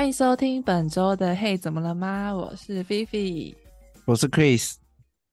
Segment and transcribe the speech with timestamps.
[0.00, 3.54] 欢迎收听本周的《嘿，怎么了吗？》我是菲菲，
[4.06, 4.76] 我是 Chris，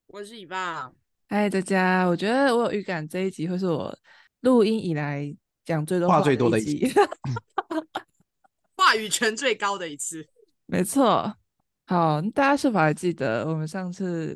[0.08, 0.92] 我是以爸。
[1.30, 2.05] 嗨，大家！
[2.05, 3.98] 我觉得我有预感这一集会是我
[4.41, 5.34] 录音以来
[5.64, 6.91] 讲最多话，话最多的一集，
[8.76, 10.27] 话语权最高的一次。
[10.66, 11.34] 没错。
[11.86, 14.34] 好，大家是否还记得我们上次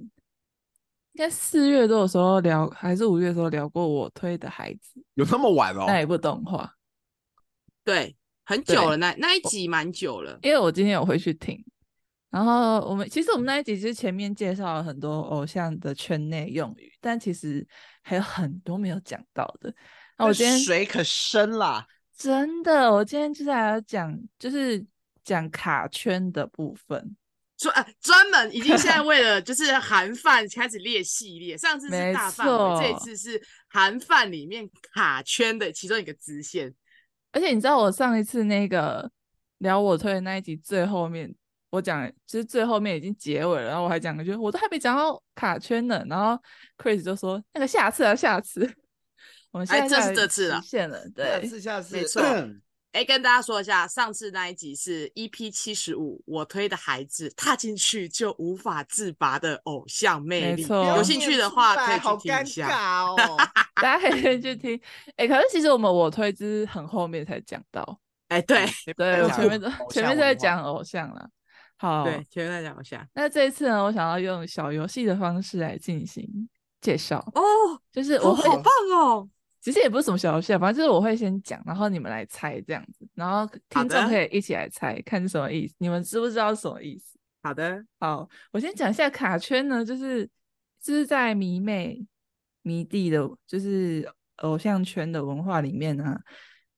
[1.11, 5.03] 应该四月多的时候聊，还是五月的时候聊过我推的孩子？
[5.15, 5.83] 有那么晚哦？
[5.87, 6.73] 那一部动画？
[7.83, 8.15] 对。
[8.51, 11.57] 很久了，那那一集蛮久了，因为我今天有回去听，
[12.29, 17.65] 然后我们其实我们那一集是前面介绍了很多偶像的圈内用语，但其实
[18.01, 19.73] 还有很多没有讲到的。
[20.17, 21.87] 那我今天水可深啦，
[22.17, 24.85] 真的，我今天就是来要讲，就是
[25.23, 27.15] 讲卡圈的部分，
[27.57, 32.47] 专专门已经现在 为了就是韩范开始列系列，上次是大范
[32.79, 36.73] 围，这次是韩范里面卡圈的其中一个支线。
[37.31, 39.09] 而且你知道我上一次那个
[39.59, 41.33] 聊我推的那一集最后面，
[41.69, 46.41] 我讲其实最后面已经结尾了，然后我还讲了句，我都还没讲到卡圈呢，然后
[46.77, 48.69] Chris 就说那个下次啊，下次，
[49.51, 52.21] 我们现在这是这次了，现了，对，下次下次，没错。
[52.91, 60.63] 哎，跟大家说一下，上次那一集是 EP 七十五，我推的孩子踏进去就无法自拔的偶像魅力。
[60.63, 61.01] 有。
[61.01, 63.15] 兴趣的话可以去听一下哦，
[63.81, 64.79] 大家可以去听。
[65.15, 67.99] 哎，可是其实我们我推之很后面才讲到。
[68.27, 68.65] 哎，对
[68.95, 71.29] 对，我前面前面在讲偶像了。
[71.77, 73.05] 好，对，前面在讲偶像。
[73.13, 76.25] 那这一次呢，我想要用小游戏的方式来进行
[76.79, 77.41] 介绍哦，
[77.91, 79.27] 就是我好棒哦。
[79.59, 85.75] 其实也不是什么小游戏，反正就是我会先讲，然后你们来猜这样子，然后听众可以一起来猜，看是什么意思。
[85.77, 87.17] 你们知不知道是什么意思？
[87.43, 90.27] 好的，好，我先讲一下卡圈呢，就是
[90.81, 92.03] 就是在迷妹
[92.61, 96.17] 迷弟的，就是偶像圈的文化里面呢，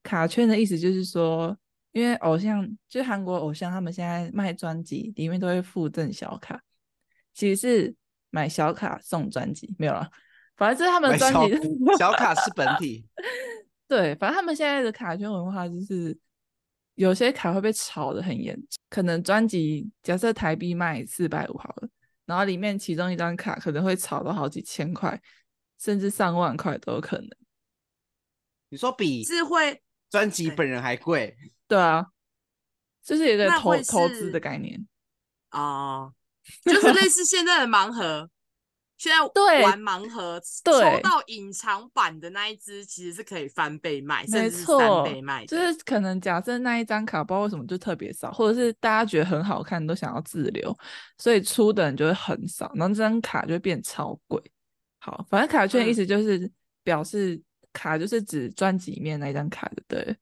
[0.02, 1.58] 卡圈的意思就是说，
[1.92, 6.62] 因为偶像就韩国偶像，他们现在卖专辑里面都会附赠小卡，
[7.34, 7.96] 其实是
[8.30, 10.10] 买小卡送专辑，没有了。
[10.56, 11.58] 反正就是他们的专辑
[11.98, 13.06] 小卡是本体，
[13.88, 16.16] 对，反正他们现在的卡圈文化就是
[16.94, 21.90] 有些卡会被炒的很严重，可能专辑假设台币卖四百五好了，
[22.28, 25.20] 然后里面其中一张卡可能会炒到好几千块，
[25.84, 27.30] 甚至上万块都有可能。
[28.70, 31.36] 你说比智慧专辑本人还贵？
[31.68, 32.08] 对啊，
[33.04, 34.88] 就是有一个投投资的概念
[35.52, 36.14] 哦，
[36.64, 38.30] 就是类似现在的盲盒。
[38.96, 39.20] 现在
[39.64, 40.72] 玩盲盒，抽
[41.02, 45.46] 到隐藏版的那一只，其实是可以翻倍卖，甚至是三倍卖。
[45.46, 50.74] 就是可能假设那一张卡，不知道为什么就特别少，或者是大家觉得很好看，都想要自留，
[51.18, 54.42] 所以出的人就会很少，然后这张卡就会变超贵。
[55.04, 56.50] 好，反正卡券的意思就是
[56.82, 57.42] 表示
[57.74, 60.18] 卡就是指专辑里面那一张卡的，对。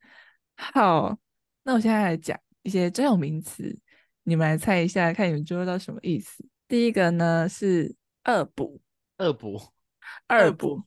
[0.56, 1.16] 好，
[1.64, 3.78] 那我现在来讲一些专有名词，
[4.24, 6.44] 你们来猜一下，看你们知道什么意思。
[6.68, 7.96] 第一个呢是。
[8.24, 8.80] 二补，
[9.18, 9.60] 二补，
[10.28, 10.84] 二补，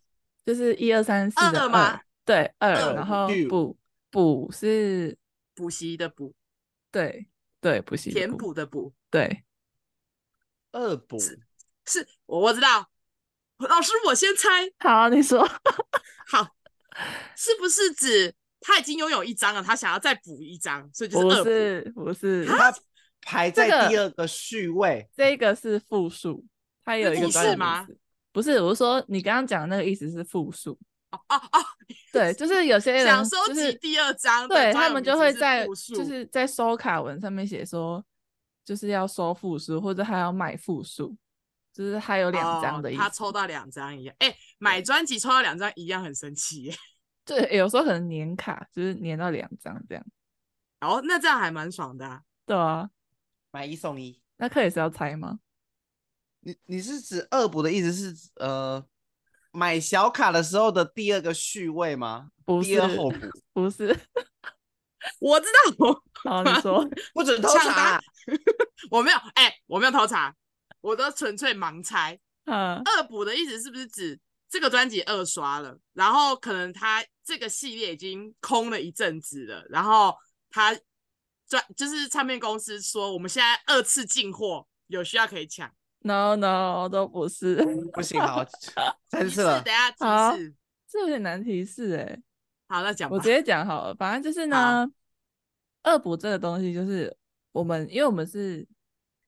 [0.46, 3.76] 就是一二三四的二，对，二，然后补
[4.08, 5.18] 补是
[5.52, 6.32] 补习的补，
[6.92, 7.26] 对
[7.60, 9.42] 对，补习填补的补，对，
[10.70, 12.88] 二补是，我我知道，
[13.58, 14.48] 老师我先猜，
[14.78, 15.46] 好，你说，
[16.28, 16.46] 好，
[17.36, 22.74] 是不是指他已经拥有一张了，他想要再补一张，所以就是二补，不是，不是，他
[23.22, 26.44] 排在第二个序位，这个是复数。
[26.86, 27.98] 它有一个专有名词，
[28.30, 30.78] 不是，我是说你刚刚讲的那个意思是复数。
[31.12, 31.64] 哦哦哦，
[32.12, 38.04] 对，就是有些人想收集第二张，对，他们就会在就是在收卡文上面写说，
[38.66, 41.16] 就是要收复数，或者还要买复数，
[41.74, 43.02] 就是还有两张的意思。
[43.02, 46.74] 他抽到两张一样，哎，买专辑抽到两张一样很神奇耶。
[47.26, 50.06] 对，有时候可能年卡就是年到两张这样。
[50.80, 52.22] 哦，那这样还蛮爽的。
[52.46, 52.88] 对啊，
[53.50, 54.20] 买一送一。
[54.36, 55.40] 那可以是要猜吗？
[56.40, 58.84] 你你是指恶补的意思是呃
[59.50, 62.28] 买小卡的时候的第二个序位吗？
[62.44, 63.16] 不是，第二后补
[63.52, 63.88] 不是。
[65.20, 65.46] 我知
[65.78, 68.00] 道，好，你说 不准偷查，
[68.90, 70.34] 我没有，哎、欸，我没有偷查，
[70.84, 72.18] 我都纯粹盲猜。
[72.44, 74.20] 嗯，二补的意思是不是指
[74.50, 80.14] 这个专辑二刷了，然后可能他这个系列已经空了一阵子了，然后
[80.50, 80.76] 他
[81.48, 85.72] 专就是唱片公司说我们现在二次进货，有需要可以抢。
[86.00, 87.64] No no 都不是，
[87.94, 88.44] 不行，好，
[89.08, 90.54] 三次了，等下提示，
[90.86, 92.22] 这有点难提示哎。
[92.68, 93.94] 好，那讲，我直接讲好了。
[93.94, 94.86] 反正就是呢，
[95.82, 97.16] 二补这个东西就是
[97.52, 98.66] 我们，因为我们是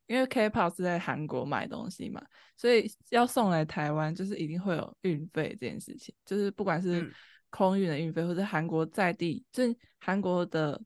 [0.06, 2.22] 因为 K-pop 是在韩国买东西嘛，
[2.56, 6.14] 所以要送来台湾，就是一定会有运费这件事情。
[6.24, 7.12] 就是不管是
[7.50, 10.80] 空运的运费，或者韩国在地，就是韩国的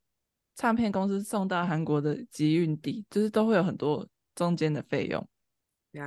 [0.56, 5.28] 唱片公司送到韩国的集运地，就是都会有很多中间的费用。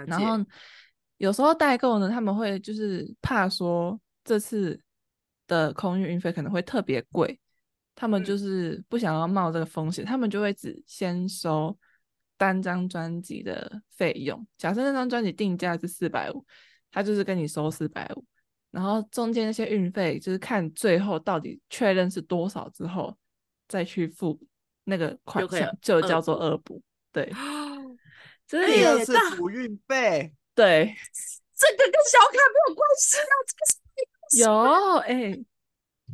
[0.07, 0.43] 然后
[1.17, 4.79] 有时候代购呢，他们会就是怕说这次
[5.47, 7.37] 的空运运费可能会特别贵，
[7.93, 11.77] 他们就是不想要冒这个风险，嗯、他们就会只先收
[12.43, 14.45] 单张专辑的费用。
[14.57, 16.45] 假设那张专辑定价是四百五，
[16.91, 18.25] 他就是跟你收四百五。
[18.69, 23.17] 然后中间那些运费，就是看最后到底确认是多少之后，
[23.69, 24.37] 再去付
[24.83, 26.81] 那个款项，就叫做二补。
[27.13, 27.31] 对，
[28.45, 30.33] 这是第二次补运费。
[30.53, 30.93] 对，
[31.55, 35.45] 这个跟小卡没有关系啊，这个是有哎，欸、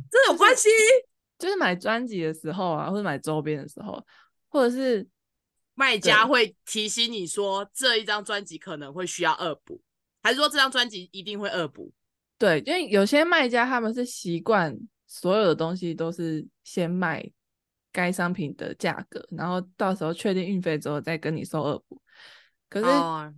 [0.08, 0.68] 这有关系，
[1.38, 4.00] 就是买专辑的时候啊，或者买周边的时候，
[4.48, 5.04] 或者是
[5.80, 9.80] 卖家会提醒你说这一张专辑可能会需要二补，
[10.22, 11.90] 还是说这张专辑一定会二补？
[12.36, 17.26] 对，因为有些卖家他们是习惯所有的东西都是先卖
[17.90, 21.98] 该商品的价格，然后到时候确定运费之后再跟你收二补。
[22.68, 22.86] 可是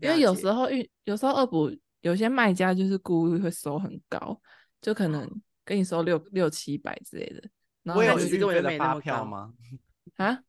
[0.00, 4.36] 因为有时候运，有时候二补有些卖家就是故意会收很高，
[4.80, 5.30] 就可能
[5.64, 7.48] 跟你收六六七百之类的。
[7.84, 9.54] 然后我有运费的发票吗？
[10.18, 10.42] 啊？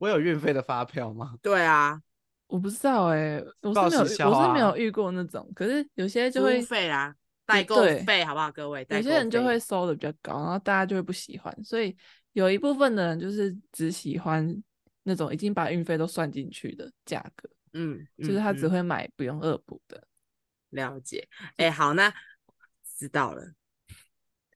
[0.00, 1.34] 我有运费的发票吗？
[1.42, 2.00] 对啊，
[2.48, 5.48] 我不知道哎、欸，我是没有，啊、我是没有遇过那种。
[5.54, 7.14] 可是有些就会费啊。
[7.46, 8.86] 代购费好不好，各位？
[8.90, 11.96] 有些人就会收的比较高，然后大家就会不喜欢，所以
[12.32, 14.62] 有一部分的人就是只喜欢
[15.02, 20.00] 那种已经把运费都算进去的价格，嗯，就是他只会买不用恶补的。
[20.68, 22.14] 了解，哎、欸，好，那
[22.96, 23.52] 知道了。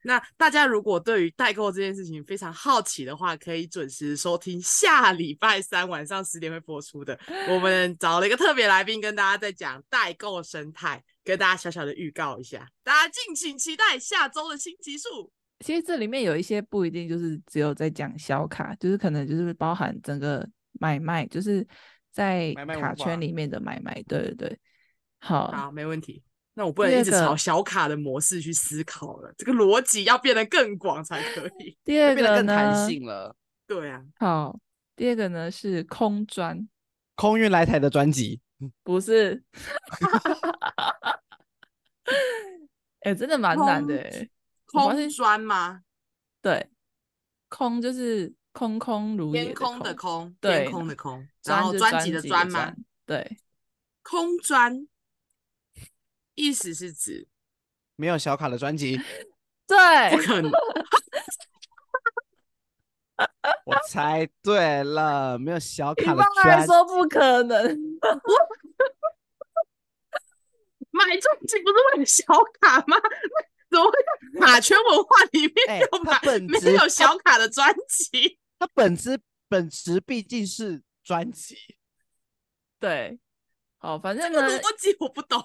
[0.05, 7.19] 那大家如果对于代购这件事情非常好奇的话，可以准时收听下礼拜三晚上十点会播出的。
[7.49, 11.03] 我们 找了一个特别来宾跟大家在讲代购生态。
[11.27, 15.33] 跟大家小小的预告一下，大家敬请期待下周的新集数。
[15.61, 21.67] 其实这里面有一些不一定就是只有在讲小卡，就是可能就是包含整个买卖，就是
[22.13, 23.81] 在卡圈里面的买卖。
[23.81, 24.59] 买卖对对对，
[25.19, 26.23] 好，好，没问题。
[26.55, 31.77] 那我不能一直朝小卡的模式去思考了，这个逻辑要变得更广才可以。
[31.85, 33.35] 第二个呢，更弹性了。
[33.67, 34.59] 对啊，好，
[34.95, 36.69] 第二个呢是空专，
[37.17, 38.41] 空运来台的专辑。
[38.83, 39.43] 不是，
[43.01, 44.31] 哎、欸，真的蛮难的、欸。
[44.67, 45.83] 空专吗？
[46.41, 46.69] 对，
[47.49, 52.75] 空就是空空如也天空的空，对，天空的空，然后专辑的专吗？
[53.05, 53.39] 对，
[54.03, 54.87] 空专
[56.35, 57.27] 意思是指
[57.97, 59.01] 没有小卡的专辑。
[59.67, 60.51] 对，不可能。
[63.65, 66.41] 我猜对了，没有小卡的专辑。
[66.41, 67.65] 一般来说不可能。
[70.91, 72.25] 买专辑不是为了小
[72.61, 72.97] 卡吗？
[73.71, 73.93] 怎么会
[74.39, 78.39] 在卡圈文化里面有买、欸、没有小卡的专辑？
[78.59, 81.57] 它本质本质毕竟是专辑。
[82.79, 83.19] 对。
[83.85, 85.39] 哦，反正呢，逻辑我不懂，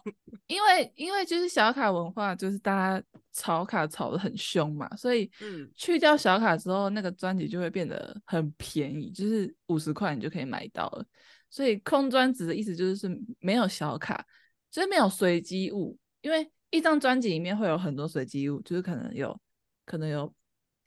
[0.48, 11.06] 因为因为就是小卡文化，就是大家炒卡炒的很凶嘛，所以嗯，去掉小卡之后，那个专辑就会变得很便宜，就是五十块你就可以买到了。
[11.50, 14.26] 所以空专辑的意思就是是没有小卡，
[14.72, 19.38] 就是没有随机物，因为一张专辑里面会有很多随机物，就是可能有
[19.86, 20.34] 可能有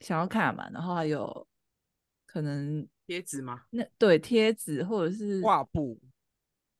[0.00, 1.46] 小卡嘛，然后还有
[2.24, 6.00] 可能贴纸吗，那对贴纸或者是挂布。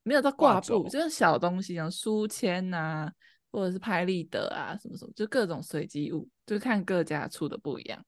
[0.02, 3.12] 没有到挂布，就是小东西，像书签呐、啊，
[3.50, 8.04] 或者是拍立得啊，什么什么，就各种随机物，就看各家出的不一样。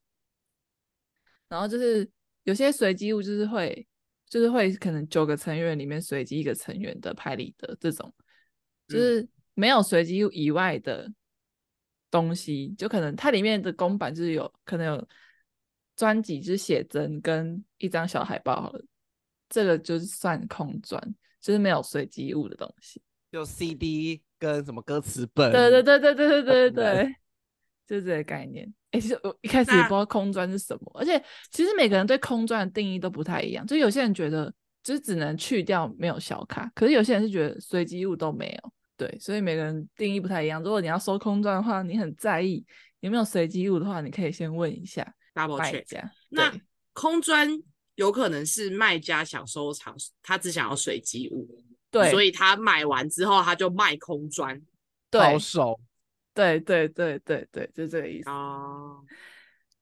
[1.48, 2.10] 然后就是
[2.42, 3.86] 有些随机物就是会，
[4.28, 8.12] 就是会可能九个成员里面随机一个成员的拍立得这种，
[8.88, 11.08] 就是没有随机物以外的
[12.10, 15.08] 东西，嗯、就可能它里面的公版就是有可能有
[15.94, 18.84] 专辑，就是写真跟一张小海报好了，
[19.48, 21.14] 这个就是算空专。
[21.44, 27.14] 就是没有随机物的东西，就 CD 跟什么歌词本，对对对对对对对对，
[27.86, 28.66] 就是这个概念。
[28.92, 33.66] 哎、欸，其实我一开始也不知道空专是什么，而且其实每个人对空专的定义都不太一样。
[33.66, 34.50] 就有些人觉得
[34.82, 38.72] 就是只能去掉没有小卡，可是有些人是觉得随机物都没有。
[38.96, 40.62] 对，所以每个人定义不太一样。
[40.62, 42.64] 如果你要收空专的话，你很在意
[43.00, 46.08] 有没有随机物的话，你可以先问一下 double check。
[46.30, 46.50] 那
[46.94, 47.50] 空专。
[47.96, 51.48] 有可能是卖家想收藏，他只想要随机物，
[51.90, 54.60] 对，所以他买完之后他就卖空专，
[55.10, 55.80] 抛售，
[56.32, 59.04] 对对对对对，就这个意思哦。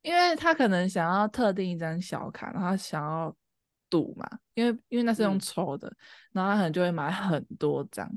[0.03, 3.35] 因为他可能想要特定一张小卡，然后他想要
[3.89, 5.97] 赌嘛，因为因为那是用抽的，嗯、
[6.33, 8.13] 然后他可能就会买很多张，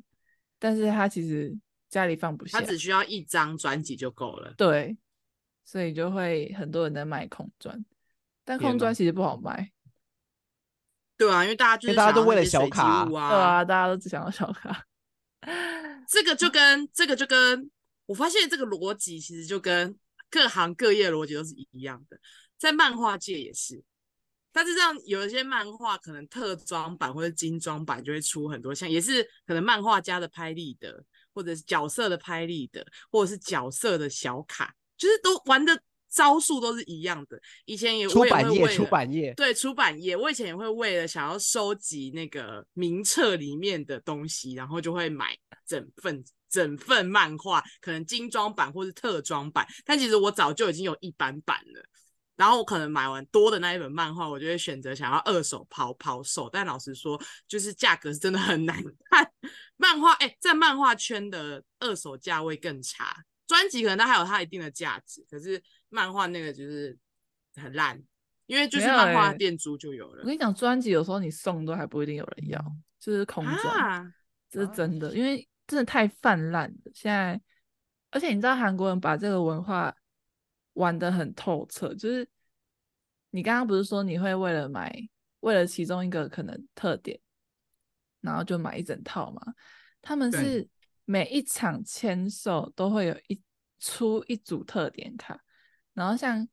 [0.58, 1.56] 但是他其实
[1.88, 4.98] 家里放不下，他只需要一张专辑就够了，对，
[5.64, 7.86] 所以就会很多人在卖空砖，
[8.44, 9.72] 但空砖其实不好卖。
[11.18, 14.86] 对啊，因为大家就是大家都为了小卡对啊，大家都只想要小卡。
[16.10, 17.70] 这个就跟这个就跟
[18.06, 19.98] 我发现这个逻辑其实就跟
[20.30, 22.20] 各行各业逻辑都是一样的，
[22.58, 23.84] 在漫画界也是。
[24.52, 31.04] 但是这样有一些漫画可能特装版或者精装版就会出很多像，也是可能漫画家的拍立得，
[31.34, 35.78] 或者是角色的拍立得，或者是角色的小卡，就是都玩的
[36.10, 37.40] 招数都是一样的。
[37.66, 49.68] 以前也出版业，出版业，对出版业，我以前也会为了想要收集那个名册里面的东西，然后就会买整份整份漫画，可能精装版或是特装版。
[49.84, 51.84] 但其实我早就已经有一版版了。
[52.38, 56.50] 然后我可能买完多的那一本漫画，我就会选择想要二手抛抛售。
[56.52, 59.32] 但老实说，就是价格是真的很难看。
[59.78, 63.16] 漫画哎，在漫画圈的二手价位更差。
[63.48, 66.98] 专辑可能它还有它一定的价值，可是漫画那个就是
[67.56, 68.02] 很烂，
[68.46, 70.22] 因为就是漫画店租就有了。
[70.22, 72.60] 我跟你讲，专辑有时候你送都还不一定有人要，
[73.00, 74.14] 就是空转，啊、
[74.50, 76.92] 这是真的，因为真的太泛滥了。
[76.94, 77.42] 现在，
[78.12, 79.96] 而且你知道韩国人把这个文化。
[80.76, 82.28] 玩的很透彻，就是
[83.30, 84.94] 你刚刚不是说你会为了买，
[85.40, 87.18] 为了其中一个可能特点，
[88.20, 89.42] 然后就买一整套嘛？
[90.02, 90.68] 他们是
[91.06, 93.42] 每一场签售都会有一
[93.80, 95.42] 出一组特点卡，
[95.96, 96.48] 然后像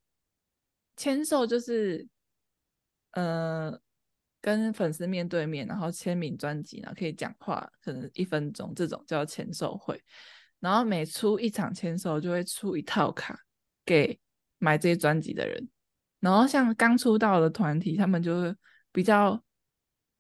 [0.97, 2.09] 签售就是
[3.11, 3.79] 呃
[4.41, 10.03] 跟粉丝面对面，然后签名专辑，然后可以讲话，可能一分钟这种叫签售会，
[10.61, 13.39] 然后每出一场签售就会出一套卡。
[13.85, 14.17] 给
[14.59, 15.69] 买这些专辑的人，
[16.21, 18.55] 然后像刚出道的团体，他们就
[18.93, 19.43] 比较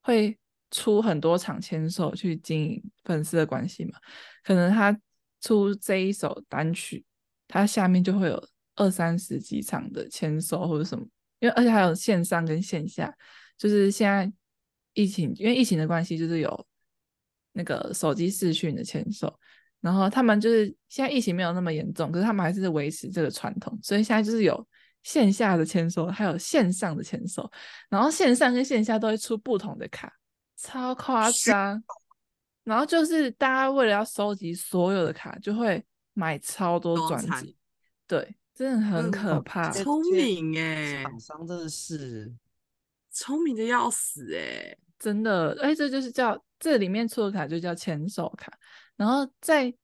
[0.00, 0.36] 会
[0.72, 4.00] 出很多场签售去经营粉丝的关系嘛。
[4.42, 5.00] 可能他
[5.40, 7.04] 出这一首单曲，
[7.46, 11.06] 他下面就会有二三十几场的签售或者什么，
[11.40, 13.14] 因为而且还有线上跟线下，
[13.56, 14.30] 就是现在
[14.94, 16.66] 疫情，因为疫情的关系，就是有
[17.52, 19.38] 那个手机视讯的签售。
[19.80, 24.64] 然后他们就是现在疫情没有那么严重，可是他们还是维持这个传统，所以现在就是有
[25.02, 27.50] 线下的签售，还有线上的签售，
[27.88, 30.12] 然后线上跟线下都会出不同的卡，
[30.56, 31.82] 超夸张。
[32.62, 37.56] 然后就是大家为了要收集所有的卡，就会买超多专辑，
[38.06, 39.70] 对，真的很可怕。
[39.70, 42.32] 聪明哎，厂商真的是
[43.10, 48.52] 聪明的要死哎，真的，哎，这就是叫这里面出的卡就叫签售卡。
[48.96, 49.74] 然后在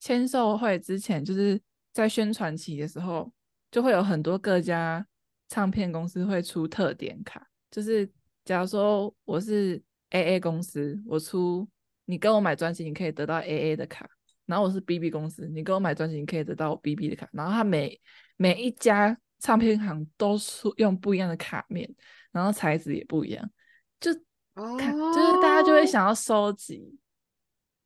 [0.00, 1.60] 签售会之前，就是
[1.92, 3.32] 在宣传期的时候，
[3.70, 5.06] 就会有很多各家
[5.48, 7.46] 唱片公司会出特点卡。
[7.70, 8.10] 就是
[8.44, 11.68] 假如说我是 AA 公司，我出
[12.04, 14.08] 你跟我买专辑，你可以得到 AA 的卡。
[14.46, 17.26] 然后我是 BB 公司，你跟我买专辑，你可以得到我 BB 的卡。
[17.32, 17.98] 然后他每
[18.36, 21.88] 每一家唱片行都出用不一样的卡面，
[22.32, 23.50] 然后材质也不一样，
[24.00, 24.12] 就
[24.78, 26.98] 看就是大家就会想要收集。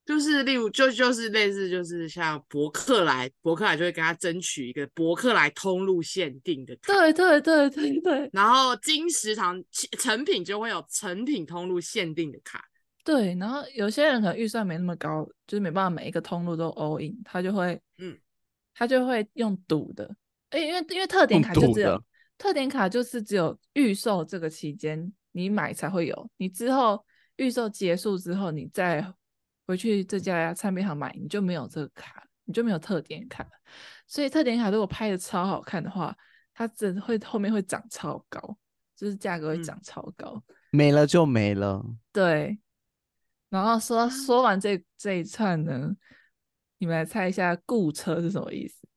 [0.05, 6.95] 就是例如，就就是类似，就是像博客来，博客来就会跟他争取一个博客来通路限定的卡。
[6.95, 8.31] 对对对对对。
[8.33, 9.63] 然后金石堂
[9.99, 12.65] 成品就会有成品通路限定的卡。
[13.05, 18.19] 对，然后有些人可能预算没那么高，就是没办法每一个通路都 all in，他就会，嗯，
[18.75, 20.17] 他就会用赌的。
[20.51, 22.03] 哎，因为因为特点卡就只有
[22.37, 27.05] 特点卡，就是只有预售这个期间你买才会有，你之后
[27.37, 29.13] 预售结束之后，你再。
[29.69, 33.47] 回去这家唱片行买，你就没有这个卡，你就没有特点卡。
[34.07, 36.17] 所以特点卡如果拍的超好看的话，
[36.55, 38.41] 它真会后面会涨超高，
[38.97, 40.43] 就是价格会涨超高。
[40.47, 41.85] 嗯，没了就没了。
[42.11, 42.59] 对。
[43.51, 45.95] 然后说说完这这一串呢，
[46.79, 48.89] 你们来猜一下“雇车”是什么意思？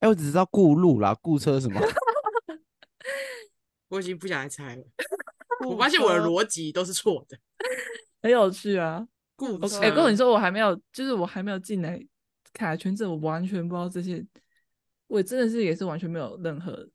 [0.00, 1.80] 哎，我只知道顾路啦，顾车什么？
[3.88, 4.84] 我已经不想来猜了。
[5.66, 7.38] 我发现我的逻辑都是错的，
[8.22, 9.06] 很有趣啊。
[9.80, 11.98] 哎，跟、欸、你说，我还没有，就是我还没有进来
[12.52, 14.24] 卡圈这，我完全不知道这些，
[15.06, 16.86] 我真的是也是完全没有任何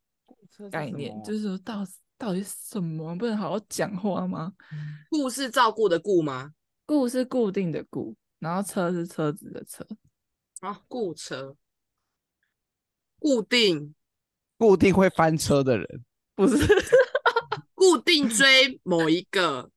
[0.72, 1.84] 概念，是就是说到
[2.18, 4.54] 到底什么，不能好好讲话吗？
[5.10, 6.54] 顾是照顾的顾吗？
[6.86, 9.86] 顾是固定的顾，然后车是车子的车。
[10.62, 11.56] 啊，顾车，
[13.26, 13.96] 固定，
[14.56, 16.06] 固定会翻车的人，
[16.36, 16.56] 不是
[17.74, 19.72] 固定追某一个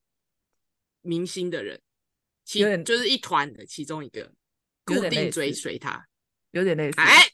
[1.00, 1.81] 明星的人。
[2.45, 4.31] 其就是一团的其中一个，
[4.85, 6.07] 固定追随他，
[6.50, 7.00] 有点类似。
[7.00, 7.26] 哎，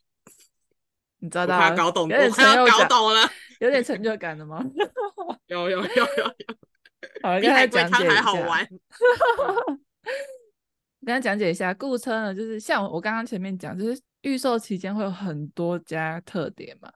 [1.19, 3.29] 你知道他快要搞懂，我快要搞懂了，
[3.59, 4.65] 有点成就感的吗？
[5.47, 6.25] 有有有有有，
[7.23, 8.15] 好，跟他讲解一下。
[8.15, 8.65] 还好玩。
[11.05, 16.91] 跟他讲解一下，顾车呢，就是像我刚刚前面讲，就是预售期间会有很多家特点嘛，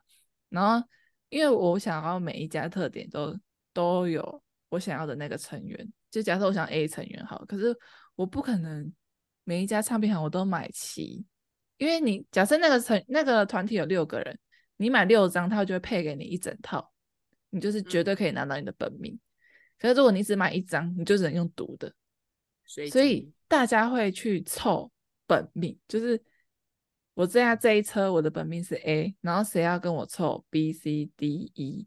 [0.49, 0.83] 然后
[1.29, 3.39] 因为我想要每一家特点都
[3.75, 5.93] 都有我想要的那个成员。
[6.11, 7.77] 就假设我想 A 成员好，可是
[8.15, 8.91] 我不可能
[9.45, 11.23] 每一家唱片行我都买齐，
[11.77, 14.39] 因为你假设那个成那个团体有六个人，
[14.79, 16.91] 你买六张，他就会配给你一整套，
[17.51, 19.13] 你就是绝对可以拿到你的本命。
[19.13, 19.21] 嗯、
[19.79, 21.93] 可是如果你只买一张，你就只能用读的，
[22.91, 24.91] 所以大家会去凑
[25.27, 26.19] 本命，就是。
[27.19, 31.85] 我这下这一车，我的本命是 A，然后谁要跟我凑 B、C、D、E，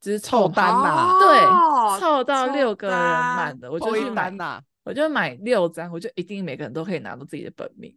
[0.00, 7.96] 就是凑单呐、啊，对，凑到六个人满的，我就去买呐，我就买六张，我就一定每个人都可以拿到自己的本命，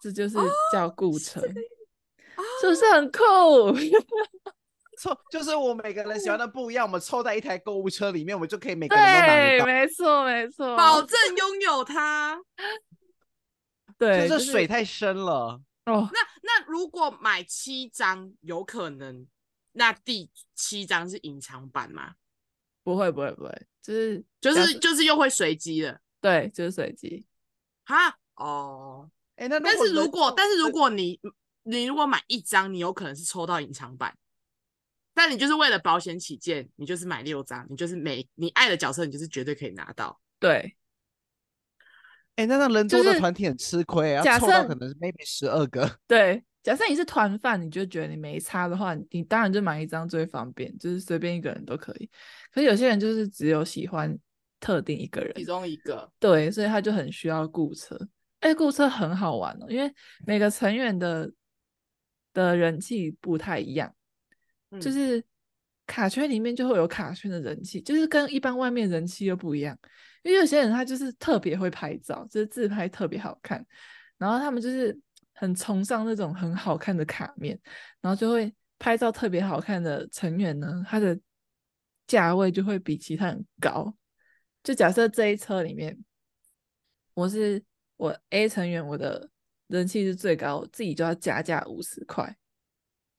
[0.00, 0.38] 这就是
[0.72, 1.44] 叫顾车，哦
[2.62, 3.20] 是，是不是很酷？
[4.96, 12.40] 凑就是我每个人喜欢的不一样，我们凑在一台购物车里面，我们就可以每个人都拿到，没错没错，保证拥有它。
[13.98, 15.60] 对，这水太深了。
[15.86, 19.26] 哦，那那如果买七张，有可能
[19.72, 22.14] 那第七张是隐藏版吗？
[22.82, 27.26] 不会不会不会，就是就是就是又会随机的，对，就是随机。
[27.84, 31.20] 哈哦，哎、欸，那但是如果但是如果你
[31.64, 34.16] 你如果买一张，你有可能是抽到隐藏版，
[35.12, 40.76] 但你就是为了保险起见，你就是买六张，你就是每你爱的角色，你就是绝对可以拿到，对。
[42.36, 44.22] 哎、欸，那那人多的团体很吃亏，啊。
[44.22, 45.88] 假设可能是 maybe 十二个。
[46.08, 52.10] 对，假设你是团饭，你就觉得你没差的话，你当然就买一张最方便，就是随便一个人都可以。
[52.52, 54.18] 可是有些人就是只有喜欢
[54.58, 56.10] 特定一个人，其中一个。
[56.18, 57.96] 对，所以他就很需要雇车。
[58.40, 59.90] 哎，雇车很好玩哦，因为
[60.26, 61.30] 每个成员的
[62.32, 63.94] 的人气不太一样，
[64.70, 65.24] 嗯、就是
[65.86, 69.78] 卡圈里面就会有卡圈的人气，就是跟一般外面人气又不一样。
[70.22, 73.64] 因为有些人他就是特别会拍照，就是自拍特别好看，
[74.16, 74.98] 然后他们就是
[75.34, 77.60] 很崇尚那种很好看的卡面，
[78.00, 81.18] 然后就会拍照特别好看的成员呢，他的
[82.06, 83.94] 价位就会比其他人高。
[84.62, 85.94] 就假设这一车里面，
[87.12, 87.62] 我是
[87.98, 89.28] 我 A 成员，我的
[89.66, 92.34] 人气是最高，自己就要加价五十块，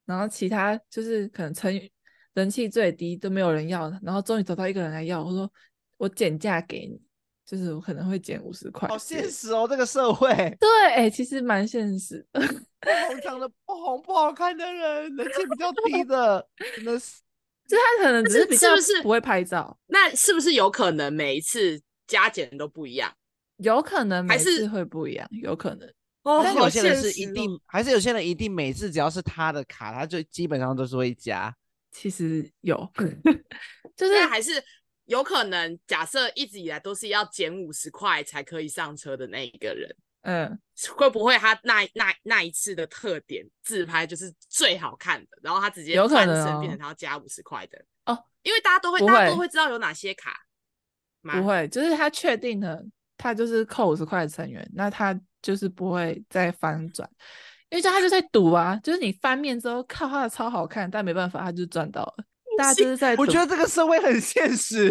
[0.05, 1.87] 然后其他就是可能成员
[2.35, 5.51] 人气最低都没有人要，然后终于找到一个人来要，我说。
[5.97, 7.01] 我减价给你，
[7.45, 8.85] 就是我可能会减五十块。
[8.89, 10.27] 好现实哦，这个社会。
[10.59, 12.41] 对，哎、欸，其实蛮现实的。
[12.41, 16.45] 红长得不红不好看的人，人气比较低的，
[16.75, 17.21] 真的是。
[17.65, 18.67] 就他可能只是比较
[19.01, 19.79] 不会拍照。
[19.87, 23.09] 那是不是有可能每一次加减都不一样？
[23.59, 25.87] 有可能每次会不一样，有可能。
[26.23, 31.55] 哦，但有些人是一定，还是有些人一定每次只要是他的卡，他就基本上都是会加。
[31.95, 32.91] 其实有，
[33.95, 34.63] 就是还是。
[35.07, 40.59] 有可能假设一直以来都是要减五十块才可以上车的那一个人，嗯，
[40.95, 47.85] 会不会他那那那一次的特点自拍就是最好看的，然后他直接有可能变成他要加五十块的。
[48.07, 50.35] 哦，因为大家都会，大家都会知道有哪些卡，
[51.21, 52.83] 不会，就是他确定了
[53.15, 57.07] 他就是扣五十块的成员，那他就是不会再翻转，
[57.69, 62.15] 因为这他就在赌啊，就是你翻面之后靠他的超好看，但没办法，他就赚到了。
[62.57, 64.89] 大家就是在， 我觉得这个社会很现实。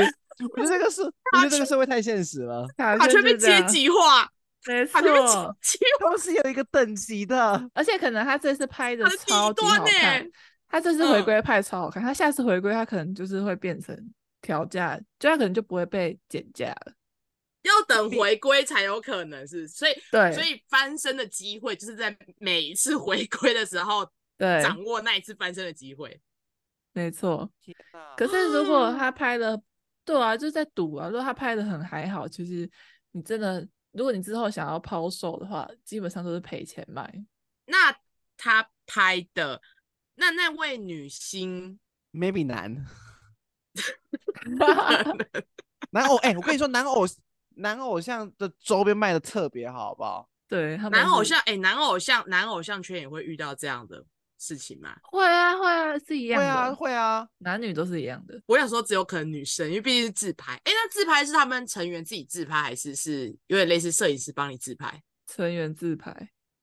[0.53, 2.67] 我觉得这个是，我觉得这个社会太现实了。
[2.77, 4.29] 卡全被阶级化，
[4.67, 5.01] 没错，
[6.01, 7.71] 都是有一个等级的。
[7.73, 10.27] 而且可能他这次拍的超级好看，
[10.69, 13.97] 他这次回归拍超好看，他下次回归他可能就是会变成
[14.43, 16.93] 调价，就他可能就不会被减价了。
[17.65, 26.21] 要等回归才有可能是，所以对，所以翻身的机会就是在每一次回归的时候，对，掌握那一次翻身的机会。
[26.93, 27.51] 没错，
[28.17, 29.61] 可是如果他拍的，
[30.05, 31.09] 对啊，就是在赌啊。
[31.09, 32.71] 如果他拍的很还好，其实
[33.11, 37.13] 你真的，如果你之后想要抛售的话，基本上都是赔钱卖。
[37.67, 37.97] 那
[38.37, 39.61] 他拍的，
[40.15, 41.81] 那那位女星
[42.13, 42.85] ，maybe 男，
[45.91, 47.05] 男偶，哎、欸，我跟你说，男偶，
[47.57, 50.29] 男偶像的周边卖的特别好，好不好？
[50.49, 54.05] 对，男偶像，哎、欸，男偶像，男偶像圈也会遇到这样的。
[54.37, 54.95] 事情吗？
[55.05, 56.47] 会啊，会啊，是一样的。
[56.47, 58.39] 会啊，会啊，男女都是一样的。
[58.45, 60.53] 我想说，只有可能女生，因为毕竟是自拍。
[60.53, 65.03] 哎，那自拍是他们成员自己自拍，还是是有点类似摄影师帮你自拍？
[65.27, 66.13] 成员自拍。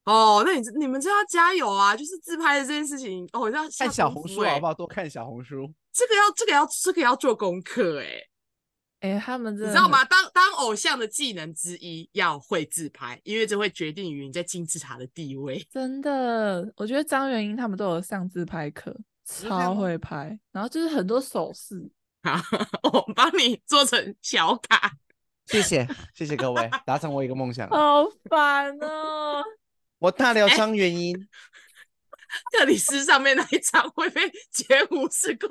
[0.04, 1.96] 哦，那你你们就要加油啊！
[1.96, 4.72] 就是自拍的这件事情，哦，要看小红书好不好？
[4.72, 5.72] 多看小红书。
[5.92, 8.06] 这个要，这个要，这个要做功课哎。
[9.02, 10.04] 哎，他们你知道吗？
[10.04, 15.60] 当当偶像的技能之一要会自拍，因为这会决定于你在金字塔的地位。
[15.68, 21.90] 真的，我觉得张元英他们都有上自拍课，超会拍，然后就是很多手势。
[22.22, 22.40] 好，
[22.92, 24.92] 我帮你做成小卡。
[25.46, 25.84] 谢谢，
[26.14, 27.68] 谢谢各位，达成我一个梦想。
[27.70, 29.42] 好烦哦！
[29.98, 31.12] 我大聊张元英，
[32.52, 35.48] 克里斯上面那一张会被减五十块。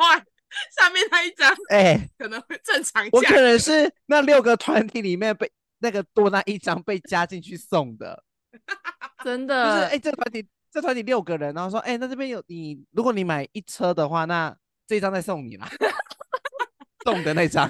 [0.77, 3.07] 下面那一张，哎，可能会正常。
[3.11, 8.23] 我可能是那六个团体里面被那个多那一张被加进去送的，
[9.23, 9.65] 真的。
[9.65, 14.55] 就是哎，这个团体这团体六个人，然后说哎，那这边有你，如果你买一车的话，那
[14.87, 15.69] 这张再送你啦。
[17.05, 17.69] 送的那张。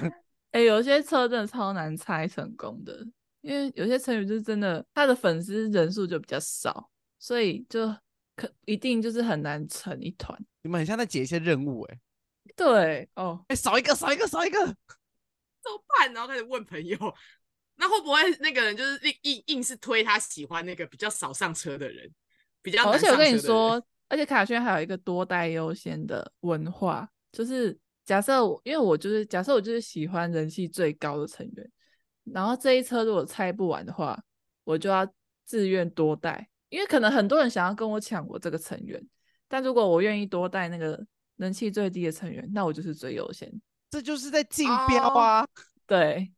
[0.50, 3.06] 哎，有些车真的超难猜成功的，
[3.40, 7.88] 因为有些成员就是真的他的粉丝人数就比较少，所以就
[8.36, 10.38] 可一定就是很难成一团。
[10.62, 11.98] 你们很像在解一些任务哎。
[12.56, 16.12] 对哦，哎，少一个，少一个，少一个，怎么办？
[16.12, 16.98] 然后开始问朋友，
[17.76, 22.12] 那会不会那个人就是硬硬硬是推他喜欢那个比较少上车的人，
[22.62, 22.90] 比较。
[22.90, 27.78] 而且我跟你说，而且卡圈还有一个多代优先的文化，就是。
[28.04, 31.70] 假设我，因为我就是假设我就是喜欢人气最高的成员，
[32.24, 34.20] 然后这一车如果猜不完的话，
[34.64, 35.06] 我就要
[35.44, 39.00] 自愿多带，因为可能很多人想要跟我抢我这个成员，
[39.46, 41.00] 但如果我愿意多带那个
[41.42, 43.52] 人气最低的成员，那我就是最优先。
[43.90, 45.48] 这就是在竞标啊！Oh,
[45.88, 46.32] 对，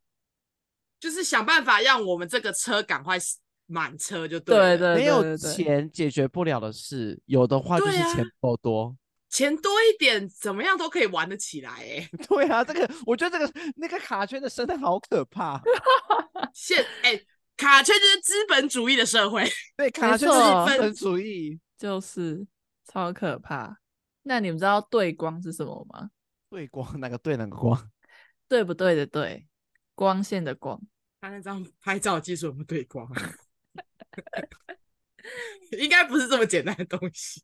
[0.98, 3.18] 就是想办法让我们这个车赶快
[3.66, 4.78] 满车就对了。
[4.78, 8.96] 对对，对，对，对，没有钱解决不了的事，有的话就是钱够多。
[9.28, 12.08] 钱多一点，怎么样都可以玩得起来哎。
[12.26, 15.60] 对啊，这个我觉得这个那个卡圈的生态好可怕。
[16.54, 17.20] 现哎，
[17.56, 19.44] 卡圈就是资本主义的社会。
[19.76, 22.46] 对，卡圈是资本主义，就是
[22.90, 23.76] 超可怕。
[24.24, 26.10] 那你们知道对光是什么吗？
[26.50, 27.90] 对光，哪个对哪个光？
[28.48, 29.46] 对不对的对，
[29.94, 30.80] 光线的光。
[31.20, 33.08] 他那张拍照技术有没有对光？
[35.78, 37.42] 应该不是这么简单的东西。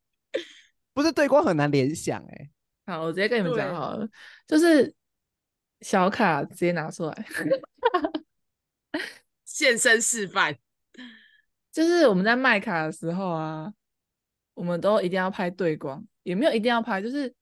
[0.92, 2.50] 不是对光很难联想哎、欸，
[2.92, 4.06] 好，我直接跟你们讲好了，
[4.46, 4.94] 就是
[5.80, 7.26] 小卡直接拿出来，
[9.44, 10.56] 现身示范。
[11.72, 13.72] 就是我们在卖卡的时候啊，
[14.54, 17.32] 我们都一定要拍对光，也没有一定要拍，就是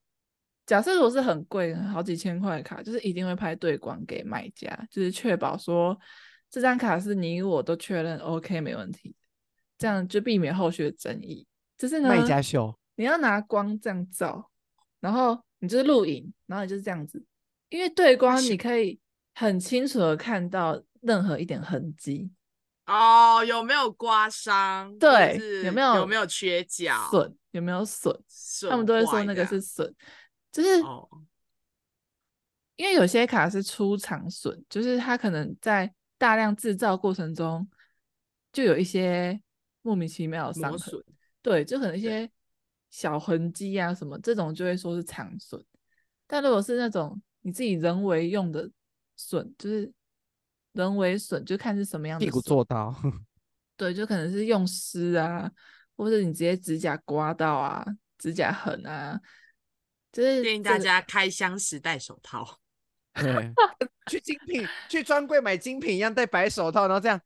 [0.65, 5.97] 假设如果是很贵，好几千块的卡，就是一定会拍对光给买家，就是确保说
[6.49, 9.15] 这张卡是你我都确认 OK 没问题，
[9.77, 11.45] 这样就避免后续的争议。
[11.77, 12.77] 就是呢，卖家秀。
[12.95, 14.49] 你要拿光这样照，
[14.99, 17.25] 然后你就是录影，然后你就是这样子，
[17.69, 18.99] 因为对光你可以
[19.33, 22.29] 很清楚的看到任何一点痕迹
[22.89, 24.97] 哦，有没有刮伤？
[24.97, 27.07] 对，有没有有没有缺角？
[27.11, 28.13] 损有没有损？
[28.69, 29.93] 他们都会说那个是损，
[30.51, 31.07] 就是、哦、
[32.75, 37.69] 因为有些卡是出厂损，就是它可能在大量制造过程中
[38.51, 39.39] 就有一些
[39.81, 41.03] 莫名其妙的伤痕，
[41.41, 42.29] 对，就可能一些。
[42.91, 45.63] 小痕迹啊，什么这种就会说是厂损，
[46.25, 48.67] 但如果是那种你自己人为用的
[49.15, 49.93] 损，就是
[50.73, 52.95] 人为损，就看是什么样的屁股做到，
[53.77, 55.49] 对，就可能是用湿啊，
[55.95, 57.85] 或者你直接指甲刮到啊，
[58.17, 59.19] 指甲痕啊，
[60.11, 62.59] 就是建议大家开箱时戴手套，
[63.15, 63.53] 对，
[64.09, 67.19] 去精品去专柜买精品一样戴白手套，然后这样。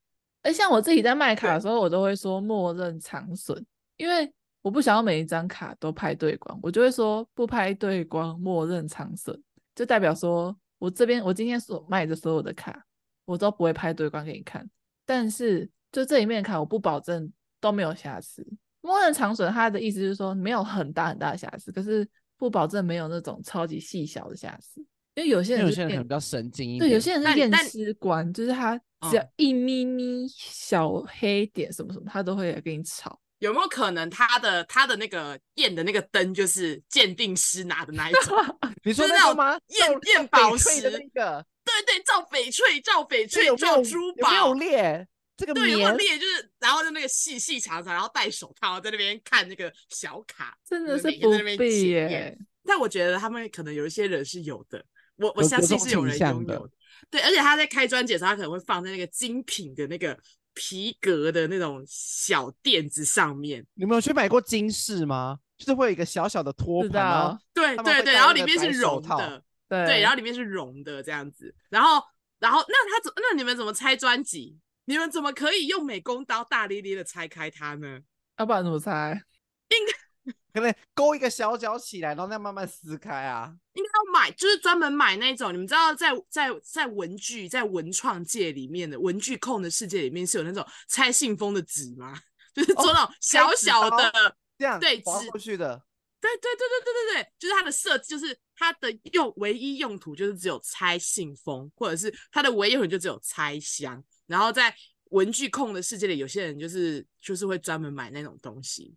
[0.44, 3.64] 哎，像我自己在卖卡的时候，我都会说默认长损，
[3.98, 4.34] 因为。
[4.64, 9.38] 我不想要每一张卡都拍对光，我就会说不拍对光，默认长损，
[9.76, 12.82] 就代表说我这边我今天所卖的所有的卡，
[13.26, 14.70] 我都不会拍对光给你看。
[15.06, 18.46] 但是就这一面卡，我不保证都没有瑕疵。
[18.82, 22.08] 默认长损，它的意思就是说没有很大很大的瑕疵，可是
[22.38, 24.86] 不保证没有那种超级细小的瑕疵。
[25.16, 28.76] 因为有些人，有些人可能比较神经一点，对，有些人是验尸官，就是他
[29.10, 33.20] 只要一咪咪小黑点什么什么，他都会来跟你吵。
[33.40, 38.36] 有没有可能他的他的那个验的那个灯就是鉴定师拿的那一种？
[38.84, 39.58] 你说那种吗？
[39.68, 41.46] 验验宝石的那个？
[41.64, 44.30] 对对，照翡翠，照翡翠，照珠宝。
[44.30, 45.08] 没有裂？
[45.36, 46.18] 这个对，有没有裂？
[46.18, 52.38] 就是然后就那个细细长长，然后戴手套在那边看那个小卡，真的是不必耶。
[52.66, 54.84] 但我觉得他们可能有一些人是有的，
[55.18, 56.70] 我我相信是有人拥有的。
[57.10, 60.18] 对，而且他在开专辑的时候，他可能会放在那个精品的那个。
[60.56, 65.40] 皮革的那种小垫子上面，你们有去买过金饰吗？
[65.58, 69.44] 就是会有一个小小的托盘啊，对对对，然后里面是绒的，
[69.86, 72.04] 对，对，然后里面是绒的这样子，然后
[72.40, 74.58] 然后那他怎那你们怎么拆专辑？
[74.86, 78.00] 你们怎么可以用美工刀大咧咧的拆开它呢？
[78.38, 79.24] 要不然怎么拆？
[79.70, 79.94] 应该。
[80.54, 83.54] 可能勾一个小角起来，然后再慢慢撕开啊。
[83.74, 85.52] 应该要买，就是专门买那种。
[85.52, 92.14] 你们知道在，在在在文具在文创界里面的文具控的世界里面，是有那种拆信封的纸吗？
[92.54, 95.84] 就是做那种小小的，哦、这样对，纸过去的。
[96.22, 104.04] 对对对对对对对，就是它的设计，就是它的用唯一用途就是只有拆信封，或者是它的唯一用途就只有拆箱。
[104.28, 104.74] 然后在
[105.12, 108.96] 文具控的世界里，有些人就是就是会专门买那种东西。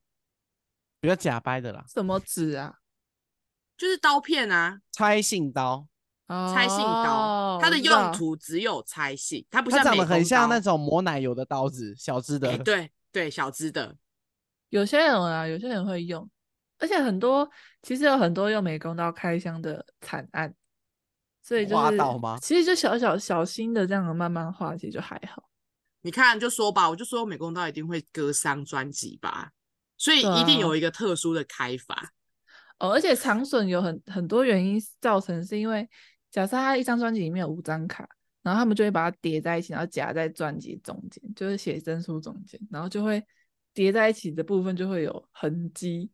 [0.99, 2.75] 比较假掰的啦，什么纸啊？
[3.77, 5.87] 就是刀片啊，拆信刀，
[6.27, 12.51] 拆信刀，它的用途只有拆信，它不像它长得很像那种抹奶油的刀子，小支的。
[12.51, 13.95] 欸、对对，小支的。
[14.71, 16.29] 有些人啊，有些人会用，
[16.79, 17.49] 而且很多
[17.83, 20.55] 其实有很多用美工刀开箱的惨案，
[21.43, 22.39] 所以就是到吗？
[22.41, 25.49] 其实就小小小心的这样慢慢画，其实就还好。
[26.03, 29.51] 你看，就说吧，我就说美工刀一定会割伤专辑吧，
[29.97, 31.95] 所以一定有一个特殊的开法。
[32.79, 35.89] 啊、哦，而且长损有很很多原因造成，是因为
[36.31, 38.09] 假设他一张专辑里面有五张卡，
[38.43, 43.25] 然后他们就会把它叠在一起，然后夹在专辑中间，就是写真书中间，然后就会。
[43.75, 46.11] 叠在一起的部分就会有痕迹，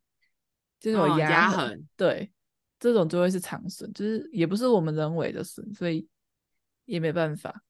[0.82, 1.88] 就是有压痕，哦、痕。
[1.96, 2.32] 对，
[2.78, 6.08] 这种就会是长损，就是也不是我们人为的损，所以
[6.84, 7.62] 也没办法。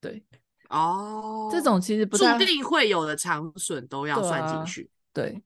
[0.00, 0.24] 对，
[0.68, 4.88] 哦，这种其实不注定会有的长损都要算进去。
[5.12, 5.42] 對，啊、对。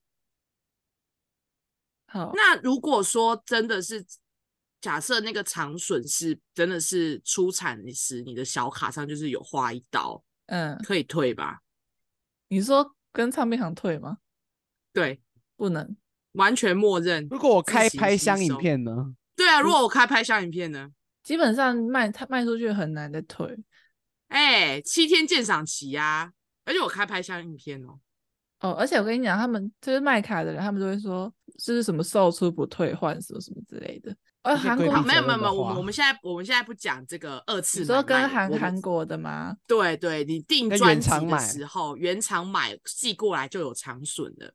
[2.05, 4.05] 好，那如果说真的是
[4.79, 11.61] 假设那个长损是真的是出产时，你的小卡上就是有划一刀，嗯，可以退吧？
[12.47, 12.95] 你说。
[13.11, 14.19] 跟唱片行退吗？
[14.93, 15.19] 对，
[15.55, 15.97] 不能
[16.33, 17.27] 完全默认。
[17.29, 19.13] 如果我开拍箱影片呢？
[19.35, 20.89] 对啊，如果我开拍箱影片呢？
[21.23, 23.57] 基本上卖它卖出去很难的退。
[24.29, 26.31] 哎、欸，七天鉴赏期啊！
[26.65, 27.99] 而且我开拍箱影片哦。
[28.59, 34.15] 哦，而且我跟你讲，他们就是卖卡的人，他们都会说这是什么售出不退换什么什么之类的。
[34.41, 37.87] 呃，韩国没有没有没有，我们我们现在我们现在不讲这个二次买卖。
[37.87, 39.55] 你说跟韩韩国的吗？
[39.65, 44.53] 对对，你订专辑的时候，原厂买寄过来就有长损的，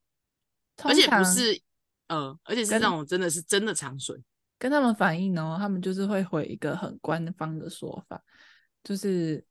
[0.82, 1.60] 而且不是
[2.08, 4.22] 呃，而且是那种真的是真的长损。
[4.58, 8.22] 跟他们反映哦，他们就是会回一个很官方的说法，
[8.82, 9.44] 就是。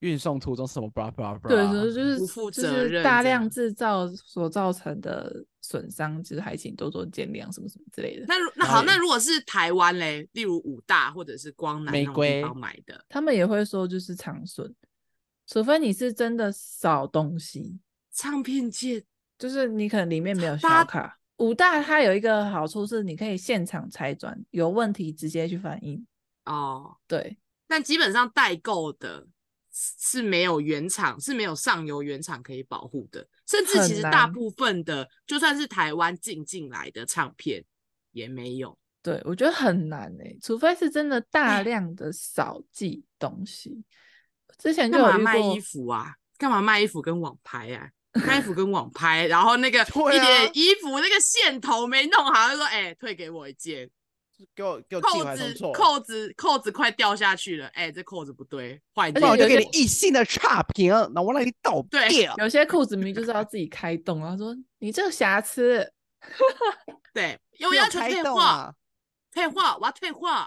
[0.00, 8.26] 运送途中什么 blah blah blah，对，就是不负责任，大量制造所造成的损伤，就是还请多多见谅，什么什么之类的。
[8.28, 14.72] 那那好，那如果是台湾嘞，例如武大或者是光南那种地方买的，他们也会说就是长损，
[15.46, 17.80] 除非你是真的少东西。
[18.12, 19.02] 唱片界
[19.38, 21.18] 就是你可能里面没有小卡。
[21.36, 26.06] 五大它有一个好处是你可以现场拆转，有问题直接去反映。
[26.44, 29.26] 哦，对，但基本上代购的。
[29.78, 37.62] 是没有原厂，是没有上游原厂可以保护的，甚至其实大部分的，就算是台湾进进来的唱片
[38.12, 38.78] 也没有。
[39.02, 43.84] 对，我觉得很难诶、欸，除非是真的大量的少寄东西。
[44.56, 46.14] 之前就有卖衣服啊？
[46.38, 47.90] 干嘛卖衣服跟网拍啊？
[48.24, 53.90] 卖衣服跟网拍，然后那个一点衣服那个线头没弄好，就说哎、欸，退给我一件。
[54.54, 61.88] 给我给我扣子扣子扣子快掉下去了，哎、欸，这扣子不对，坏掉，我就给你一性的差评，那我让你倒闭。
[61.88, 65.90] 对，有些裤子明明就是要自己开洞，然后说你这个瑕疵，
[67.14, 68.74] 对，又要求退货，
[69.32, 70.46] 退货，我要退货。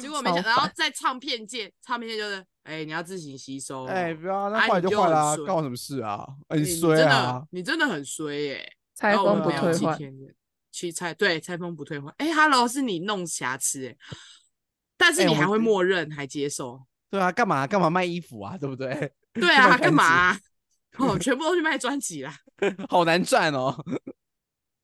[0.00, 6.22] 结果没想到，然后在唱片界，唱片界就是，哎、欸，你要自行吸收，哎、欸，不要，那坏就坏啦，关我什么事啊？
[6.50, 9.98] 很衰啊，欸、你真的，你真的很衰耶、 欸，拆封不退换。
[10.70, 13.96] 去拆对拆封不退换，哎、欸、，Hello，是你弄瑕疵哎，
[14.98, 16.80] 但是你还会默认、欸、还接受？
[17.10, 18.56] 对啊，干嘛干嘛卖衣服啊？
[18.58, 19.10] 对不对？
[19.32, 20.38] 对啊， 干嘛、啊？
[20.98, 22.36] 哦， 全部都去卖专辑啦，
[22.90, 23.74] 好难赚哦，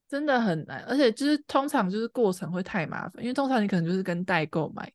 [0.09, 4.90] 真的很难，而且就是通常就是过程会太麻烦，因为通常你可能就是跟代购买，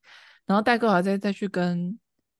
[0.45, 1.97] 然后代购还再再去跟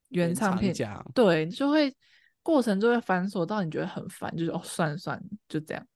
[0.10, 1.96] 原唱片讲，对，就会
[2.44, 5.88] 过程就会繁琐到你觉得很烦，就是哦，算了算了，就这样，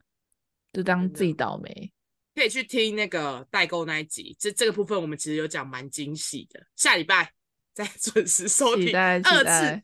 [0.72, 1.92] 就当自己倒霉。
[2.36, 6.66] 可以去听那个代购那一集，这这个部分我们其实有讲蛮精细的。
[6.76, 7.32] 下礼拜
[7.74, 9.82] 再 准时收听，二次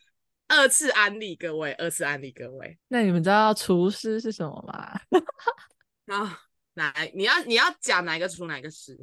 [0.48, 2.76] 二次安利各位，二次安利各位。
[2.88, 5.00] 那你们知道厨师是什么吗？
[6.16, 6.40] 啊，
[6.74, 6.92] 哪？
[7.14, 8.98] 你要你要讲哪个厨哪个师？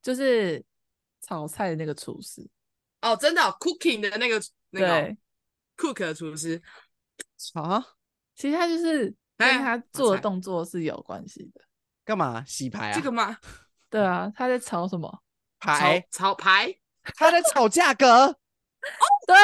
[0.00, 0.64] 就是
[1.20, 2.48] 炒菜的那个厨师。
[3.02, 4.40] 哦，真的、哦、，cooking 的那个
[4.78, 5.16] 那个
[5.76, 6.60] cook 的厨师
[7.54, 7.84] 啊。
[8.34, 11.60] 其实他就是跟他做的动作是有关系的。
[12.04, 12.94] 干嘛洗牌啊？
[12.94, 13.36] 这个吗？
[13.88, 15.22] 对啊，他在炒什么
[15.58, 16.06] 牌？
[16.10, 16.74] 炒牌？
[17.14, 18.26] 他在炒价格？
[18.86, 19.34] 哦，对，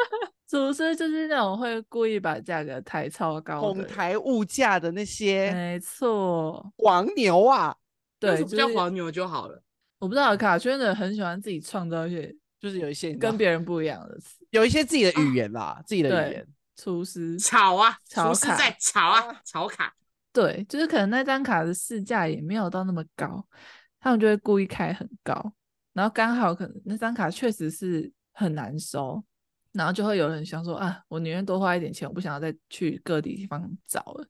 [0.48, 5.50] 厨师就是那种会故意把价格抬超高，哄抬物价的那些。
[5.52, 7.76] 没错，黄牛啊，
[8.18, 9.62] 对，不叫黄牛就好了。
[9.98, 16.46] 我不知道卡圈的很喜欢自己创造一些，就是有一些跟别人不一样的词，有一些自己的语言啦，自己的语言。
[16.76, 19.94] 厨师炒啊，厨师在炒啊，炒卡。
[20.30, 23.42] 对，就是可能那张卡的市价也没有到那么高，
[23.98, 25.54] 他们就会故意开很高，
[25.94, 29.24] 然后刚好可能那张卡确实是很难收，
[29.72, 34.28] 然后就会有人想说啊，我宁愿多花一点钱，我不想要再去各地地方找了，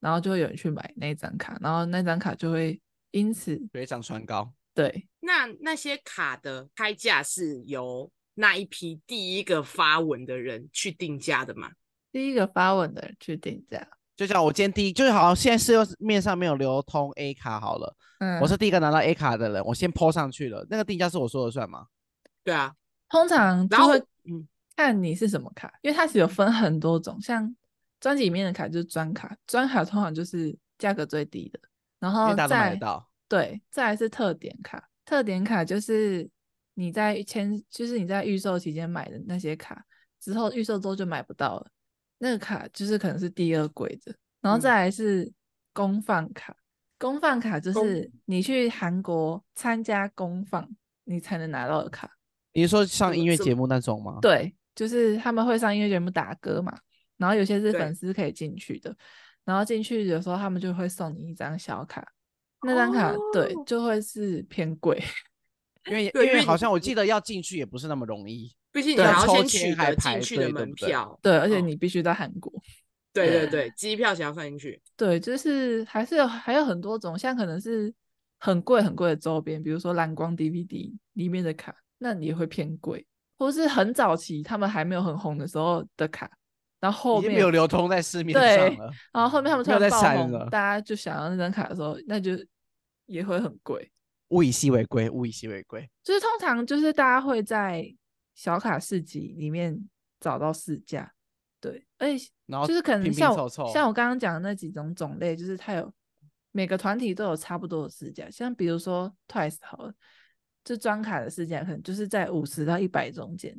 [0.00, 4.50] 然后就会有人去买那张卡，然后那张卡就会因此水涨船高。
[4.74, 11.70] 对，那那些卡的开价是由那一批第一个发文的人去定价的吗？
[12.10, 21.86] 第一个发文的人去定价，就像我今天第一，就是好像现在市面上没有流通 A 卡好了，嗯，我是第一个拿到 A 卡的人，我先 po 上去了，那个定价是我说了算吗？
[22.42, 22.74] 对啊，
[23.08, 27.54] 通常就然后会嗯，看你是什么卡，因为它是有分很多种，像
[28.00, 31.60] 专辑里面的卡就是专卡，专卡通常就是价格最低的，
[31.98, 33.08] 然后因为大家都买再得到。
[33.32, 36.28] 对，再来是特点卡，特点卡就是
[36.74, 39.82] 你在签，就是你在预售期间买的那些卡，
[40.20, 41.66] 之后预售之后就买不到了，
[42.18, 45.32] 那个卡就是可能是第二贵的，然后再来是
[45.72, 46.54] 公放卡，
[46.98, 50.68] 公放卡就是你去韩国参加公放，
[51.04, 52.10] 你才能拿到的卡。
[52.52, 54.18] 你是说上音乐节目那种吗？
[54.20, 56.78] 对，就是他们会上音乐节目打歌嘛，
[57.16, 58.94] 然后有些是粉丝可以进去的，
[59.46, 62.06] 然后进去的时候他们就会送你一张小卡，
[62.62, 65.02] 那张卡、哦对就会是偏贵，
[65.86, 68.52] 因为因为好像我记得要进去也不是那么容易。
[68.70, 72.50] 毕竟你要先取得签还排进去的队对对门票，对，而且哦你必须在韩国，
[73.12, 74.80] 对对对，机票钱要算进去。
[74.96, 77.92] 对，就是还是有还有很多种，像可能是
[78.38, 86.30] 很贵很贵的周边，比如说蓝光 DVD 里面的卡，那你也会偏贵，或是很早期他们还没有很红的时候的卡，
[86.80, 88.90] 然后后面没有流通在市面对上了。
[89.12, 92.32] 然后后面他们突没有在然爆红，了大家就想要那张卡的时候，那就
[93.12, 93.92] 也会很贵。
[94.28, 95.90] 物以稀为贵，物以稀为贵。
[96.02, 97.84] 就是通常就是大家会在
[98.34, 99.78] 小卡市集里面
[100.18, 101.12] 找到市价，
[101.60, 103.36] 对，而且然后就是可能像
[103.70, 105.92] 像我刚刚讲的那几种种类，就是它有
[106.50, 109.92] 每个团体都有差不多的市价，像比如说 Twice 好了，
[110.64, 113.54] 就专卡的市价可能就是在五十到一百中间，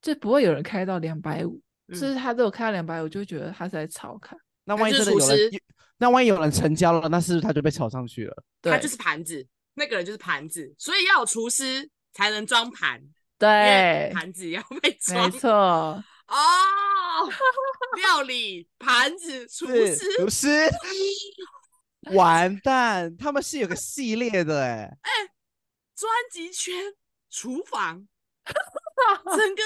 [0.00, 4.36] 就不会有人开到两百五，嗯就是他都有开到两百五，就会觉得他是在炒卡。
[4.66, 5.50] 那万一真的有人
[5.98, 8.44] 那万一有人成交了，那是不是他就被炒上去了？
[8.60, 13.00] 对，他就是盘子，那个人就是盘子，所以要有厨师才能装盘，
[13.38, 15.30] 对，盘子要被装。
[15.30, 16.04] 没错，哦，
[17.96, 20.48] 料理盘子厨是师，厨师，
[22.14, 24.60] 完蛋，他们是有个系列的
[25.00, 25.10] 哎，
[25.94, 26.74] 专辑圈
[27.30, 28.06] 厨房，
[29.36, 29.62] 整个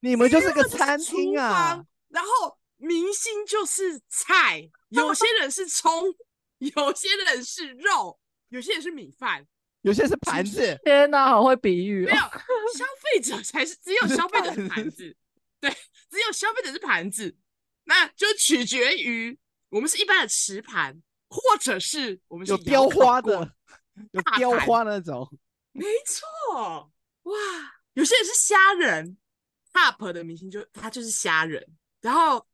[0.00, 6.14] 你们就是个餐是厅啊，，然后明星就是菜，有些人是葱，
[6.58, 9.46] 有些人是肉，有些人是米饭，
[9.82, 12.30] 有些是盘子， 天哪，好会比喻没有哦。
[12.76, 15.14] 消费者才是只有消费者是盘子
[15.60, 15.70] 对，
[16.10, 17.36] 只有消费者是盘子，
[17.84, 19.38] 那就取决于
[19.68, 23.54] 我们是一般的瓷盘，或者是我们是有雕花的，
[24.12, 25.28] 有雕花那种。
[25.72, 26.90] 没错，
[27.24, 27.34] 哇，
[27.92, 29.16] 有些人是虾仁
[29.72, 31.64] ，top 的明星就他就是虾仁，
[32.00, 32.44] 然后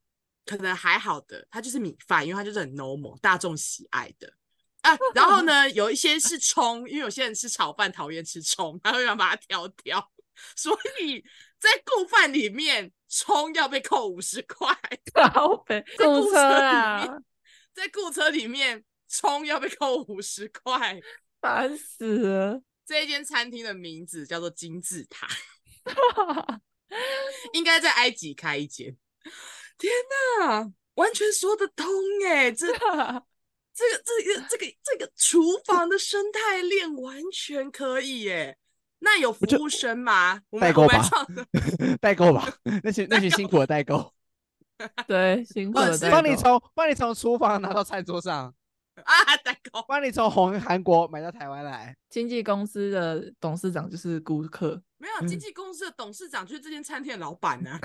[0.46, 4.32] 可能还好的，它就是米饭，因为它就是很 normal 大众喜爱的
[4.80, 4.96] 啊。
[5.14, 10.10] 然后呢，有一些是葱，因为有些人吃炒饭讨厌吃葱，他会想把它挑掉，
[10.54, 11.22] 所以
[11.58, 14.72] 在顾饭里面，葱要被扣五十块
[15.66, 17.22] 在顾车里啊面，，
[17.74, 20.98] 在顾车里面，葱要被扣五十块。
[21.40, 22.62] 烦死了。
[22.86, 25.28] 这一间餐厅的名字叫做金字塔，
[27.52, 28.96] 应该在埃及开一间。
[29.78, 29.92] 天
[30.40, 31.86] 哪，完全说得通
[32.26, 32.50] 哎！
[32.50, 32.66] 这
[33.76, 38.56] 这个这个这个这个厨房的生态链完全可以耶。
[39.00, 40.40] 那有服务生吗？
[40.58, 41.04] 代购吧
[42.00, 42.48] 代购吧，
[42.82, 44.10] 那些 那些辛苦的代购，
[45.06, 48.54] 对，辛苦帮了，帮你从帮你从厨房拿到餐桌上，
[49.04, 51.94] 啊，代购帮你从红韩国买到台湾来。
[52.08, 57.78] 经纪公司的董事长就是顾客，没有经纪公司的董事长就是这间餐厅的老板呢、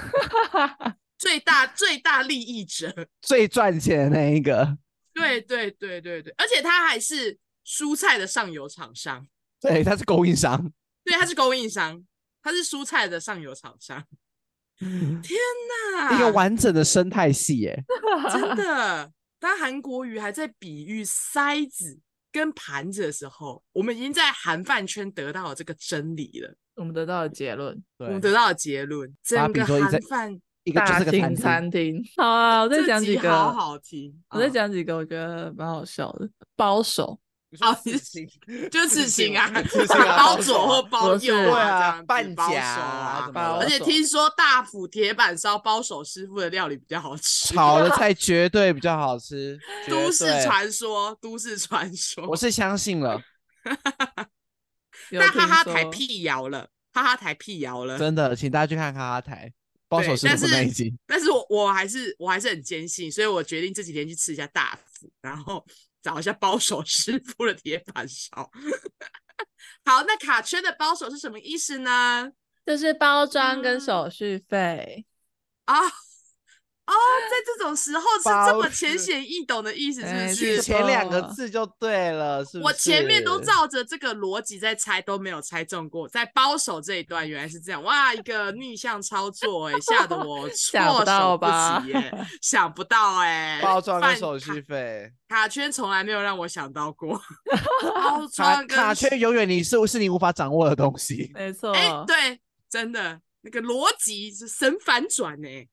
[1.22, 2.92] 最大最大利益者。
[3.22, 4.76] 最赚钱的那一个，
[5.14, 9.28] 对对对对对，而且他还是蔬菜的上游厂商，
[9.60, 10.74] 对，他是供应商。
[11.06, 12.04] 对，他是供应商，
[12.42, 14.04] 他是蔬菜的上游厂商。
[14.80, 15.40] 天
[15.96, 17.84] 哪，一个完整的生态系耶，
[18.32, 19.12] 真的！
[19.40, 22.00] 当韩国瑜还在比喻筛子
[22.32, 26.56] 跟盘子的时候，我们已经在韩饭圈得到了这个真理了。
[26.76, 31.28] 我们得到了结论，我们得到了结论，整个韩饭一个就大是个餐厅。
[31.30, 32.04] 型餐厅。
[32.18, 34.14] 好啊，我再这讲几个，好好听。
[34.30, 36.30] 我再啊讲几个，我觉得蛮好笑的。
[36.56, 37.20] 包手，
[37.60, 38.30] 哦刺青，
[38.70, 39.50] 就是刺青啊，
[40.18, 49.60] 包左或包右啊，半包手啊而且听说大埔铁板烧包手师傅的料理比较好吃，炒的菜 绝对比较好吃，
[49.90, 52.28] 都市传说，都市传说。
[52.28, 53.20] 我是相信了，
[55.10, 57.98] 有但哈哈台辟谣了，哈哈台辟谣了。
[57.98, 59.52] 真的，请大家去看哈哈台
[59.92, 60.94] 包手师傅但是那一集。
[61.06, 65.66] 但是我我还是我还是很坚信，所以我决定这几天去吃一下大福，然后
[66.02, 68.50] 找一下包手师傅的铁板烧。
[69.84, 72.32] 好，那卡圈的包手是什么意思呢？
[72.66, 75.06] 就是包装跟手续费、
[75.66, 75.82] 嗯、啊。
[76.88, 76.94] 哦，
[77.30, 80.62] 在这种时候是这么浅显易懂的意思，是不是？
[80.62, 82.64] 前两个字就对了，是不是？
[82.66, 86.08] 我前面都照着这个逻辑在猜，都没有猜中过。
[86.10, 97.22] 在包手这一段原来是这样，哇，一个逆向操作，哎，吓得我措 手不及，哎，想不到，哎，包装跟手续费，卡圈从来没有让我想到过，
[97.96, 105.68] 包装卡圈永远你是是你无法掌握的东西，没错，哎，对，真的那个逻辑是神反转，哎。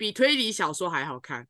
[0.00, 1.46] 比推理小说还好看。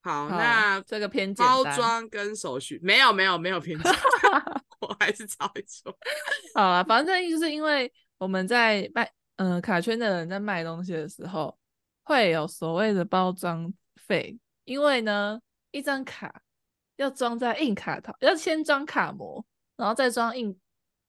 [0.00, 3.92] 好，好那这个偏包装跟手续没有没有没有偏见
[4.80, 5.96] 我还是抄一抄。
[6.52, 11.56] 好啊，反正就是因为我们在卖嗯、呃、卡圈的人在卖东西的时候，
[12.02, 15.38] 会有所谓的包装费，因为呢
[15.70, 16.42] 一张卡
[16.96, 19.46] 要装在硬卡套，要先装卡膜，
[19.76, 20.58] 然后再装硬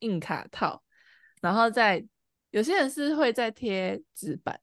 [0.01, 0.83] 硬卡套，
[1.41, 2.05] 然后再
[2.51, 4.59] 有些人是会再贴纸板。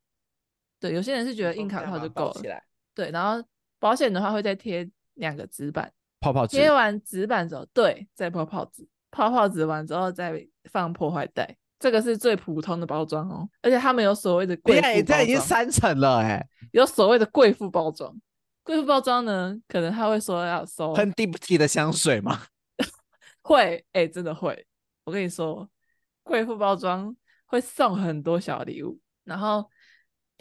[0.80, 2.62] 对，有些人是觉得硬卡套就够了。
[2.94, 3.46] 对，然后
[3.78, 6.56] 保险的话会再贴两个纸板，泡泡纸。
[6.56, 8.88] 贴完纸板之后，对，再泡泡纸。
[9.10, 11.56] 泡泡纸完之后再放破坏袋。
[11.78, 14.94] 这个是最普通的包装哦，而且他们有所谓的贵妇包装。
[14.94, 16.46] 对，这已经三层了哎。
[16.72, 18.14] 有所谓的贵妇包装，
[18.62, 22.42] 贵妇包装呢，可能他会说要收喷蒂不提的香水吗？
[23.42, 24.66] 会，哎，真的会。
[25.04, 25.68] 我跟你说，
[26.22, 27.14] 贵妇包装
[27.46, 29.68] 会送很多小礼物，然后。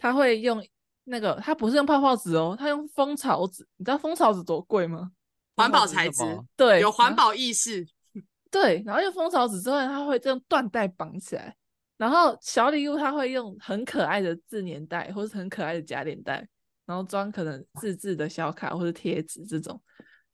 [0.00, 0.64] 他会用
[1.04, 3.66] 那个，他不是用泡泡纸哦，他用蜂巢纸。
[3.76, 5.12] 你知道蜂巢纸多贵吗？
[5.56, 6.22] 环保材质，
[6.56, 7.86] 对，有环保意识。
[8.50, 11.54] 对，然后用蜂巢纸之后，他会这样缎带绑起来。
[11.98, 16.48] 然后小礼物他会用很可爱的自粘袋，或是很可爱的夹链袋，
[16.86, 19.78] 然后装可能自制的小卡或者贴纸这种，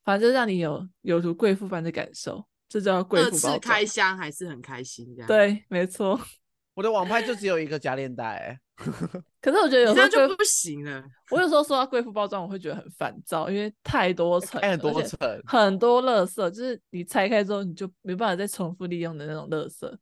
[0.04, 2.46] 反正就让你有有如贵妇般的感受。
[2.68, 3.52] 这叫贵妇包装。
[3.54, 5.26] 二次开箱还是很开心这样。
[5.26, 6.20] 对，没错。
[6.74, 8.60] 我的网拍就只有一个假链袋。
[9.40, 11.02] 可是我觉得有时候就不行了。
[11.30, 19.96] 我有时候说到贵妇包装，我会觉得很烦躁，因为太多层， 太多层，很多垃圾，就是你拆开之后你就没办法再重复利用的那种垃圾。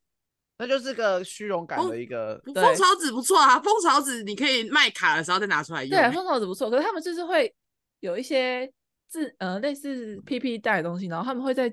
[0.58, 2.40] 那就是个虚荣感的一个。
[2.54, 5.90] 蜂巢纸不错啊，蜂巢纸你可以卖卡的时候再拿出来用。
[5.90, 7.54] 对，蜂巢纸不错，可是他们就是会
[8.00, 8.68] 有一些
[9.08, 11.72] 自呃类似 PP 袋的东西，然后他们会在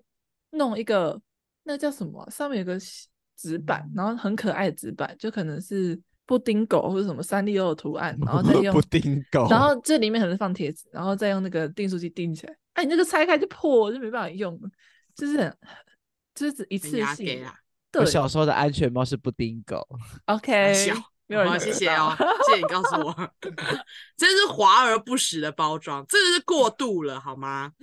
[0.52, 1.20] 弄一个
[1.64, 2.78] 那叫什么，上面有个
[3.36, 6.00] 纸板，然后很可爱的纸板，就可能是。
[6.32, 12.56] 布丁狗或者什么三丽鸥的图案， 然后再用布丁狗，然后这里面可能放贴纸，然后再用那个订书机订起来。
[12.72, 14.58] 哎，你那个拆开就破，就没办法用，
[15.14, 15.54] 就是
[16.34, 17.46] 就是只一次性。
[18.00, 19.86] 我小时候的安全帽是布丁狗。
[20.28, 20.74] OK，
[21.28, 22.16] 没有人谢谢哦，
[22.48, 23.14] 谢谢你告诉我，
[24.16, 27.74] 真是华而不实的包装，真的是过度了好吗？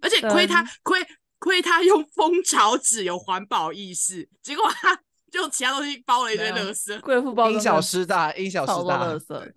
[0.00, 0.98] 而且亏他亏
[1.38, 5.00] 亏他用蜂巢纸有环保意识，结果他。
[5.32, 9.54] 就其他东西包了一堆垃圾，贵妇包因小失大，因小失大，垃圾的，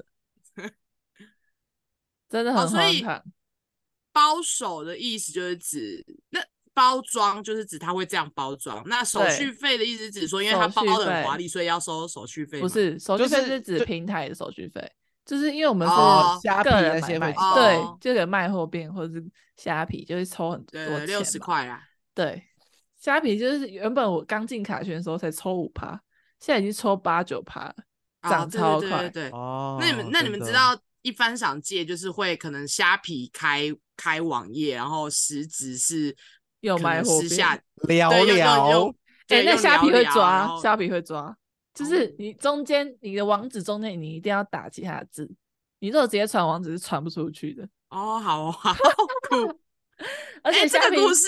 [2.30, 3.23] 真的很荒唐。
[4.13, 6.39] 包手的意思就是指那
[6.73, 8.82] 包装，就是指他会这样包装。
[8.86, 12.61] 那手续费的意思是指说，因为他包的很华丽，所以要收手续费。
[12.61, 14.89] 不是，手续费是指平台的手续费，
[15.26, 15.93] 就是因为我们是
[16.41, 19.21] 虾皮那些会，对，就给卖货店或者是
[19.57, 22.41] 虾皮，就会抽很多钱，六十块啦，对。
[23.06, 25.89] 虾皮就是原本我刚进卡圈的时候才抽五趴，
[26.39, 27.76] 现在已经抽八九趴了，
[28.28, 28.88] 涨超快。
[28.88, 36.16] 哦、对，对，对，对，对哦，那你们那你们知道一番赏界就是会可能虾皮开开网页，然后实质是
[36.62, 37.56] 有卖货，私下
[37.88, 38.88] 聊聊。
[39.28, 41.38] 哎、欸，那虾皮会抓，虾皮会抓，
[41.76, 45.32] 就是你中间你的网址中间你一定要打其他的字，
[45.78, 47.70] 你如果直接传网址是传不出去的。
[47.89, 48.74] 哦，好，好
[49.30, 49.60] 酷。
[50.41, 51.28] 而且虾皮、欸、这个故事。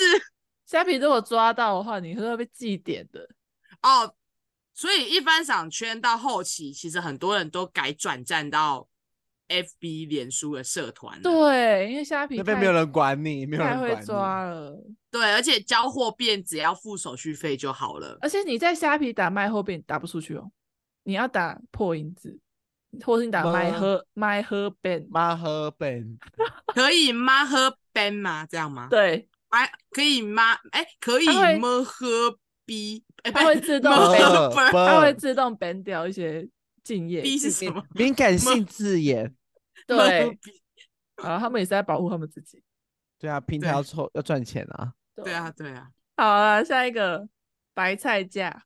[0.68, 3.26] 虾皮如果抓到的话，你是会被记点的
[3.82, 4.14] 哦。
[4.74, 8.86] 所以一番赏圈到后期，其实很多人都改转战到
[9.48, 11.20] FB 脸书的社团。
[11.22, 14.78] 对，因为虾皮那边没有人管你，没有人太会抓了。
[15.10, 18.18] 对，而且交货变只要付手续费就好了。
[18.20, 20.52] 而且你在虾皮打卖货变打不出去哦，
[21.04, 22.38] 你要打破音字，
[23.06, 26.18] 或是你打卖喝卖喝变卖喝变，
[26.66, 28.46] 可以卖喝变吗？
[28.46, 28.86] 这样吗？
[28.90, 29.26] 对。
[29.48, 30.54] 哎，可以吗？
[30.72, 31.26] 哎，可以
[31.58, 31.82] 吗？
[31.84, 36.48] 喝 B，它会自动 ban，它会自动 ban 掉一些
[36.84, 37.22] 敬业。
[37.22, 37.82] B 是什么？
[37.94, 39.34] 敏感性字眼。
[39.86, 40.38] 对。
[41.16, 42.62] 啊，他们也是在保护他们自己。
[43.18, 44.92] 对啊，平台要抽要赚钱啊。
[45.14, 45.88] 对啊，对啊。
[46.16, 47.28] 好啊，下一个
[47.74, 48.64] 白菜价。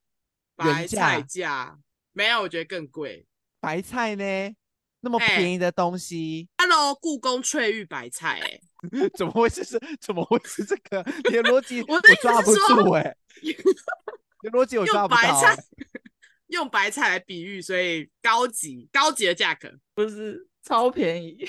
[0.55, 1.79] 白菜价
[2.13, 3.27] 没有，我觉得更贵。
[3.59, 4.55] 白菜呢？
[5.03, 6.49] 那么便宜的东西。
[6.57, 8.61] Hello，故宫翠玉白菜、欸，
[9.03, 9.79] 哎， 怎么会是这？
[10.01, 11.05] 怎么会是这个？
[11.29, 15.65] 你 的逻辑我我抓不住哎、欸，你的逻辑我抓不到、用白菜。
[16.49, 21.45] 用白菜来比喻，所以高级高级的价格不是超便宜。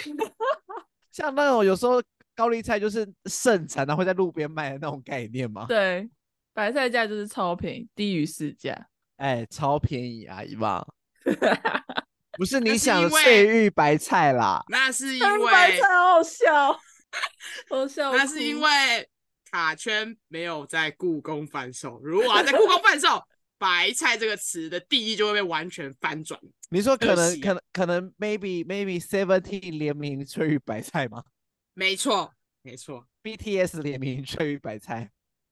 [1.11, 2.01] 像那种有时候
[2.33, 5.65] 高丽菜就是盛产，然后会在路边卖的那种概念吗？
[5.67, 6.09] 对，
[6.53, 8.73] 白菜价就是超便宜，低于市价。
[9.17, 10.83] 哎、欸，超便宜啊，姨妈。
[12.37, 16.79] 不是你想的翠玉白菜啦，那是因为白菜好好笑，
[17.69, 18.11] 好笑。
[18.11, 19.09] 那是因为
[19.51, 23.23] 卡圈没有在故宫贩售，如果在故宫贩售。
[23.59, 26.37] 白菜这个词的定义就会被完全翻转。
[26.69, 31.23] 你说可能可能可能 maybe maybe Seventeen 联名翠玉白菜吗？
[31.73, 35.11] 没错没错，BTS 联名翠玉白菜。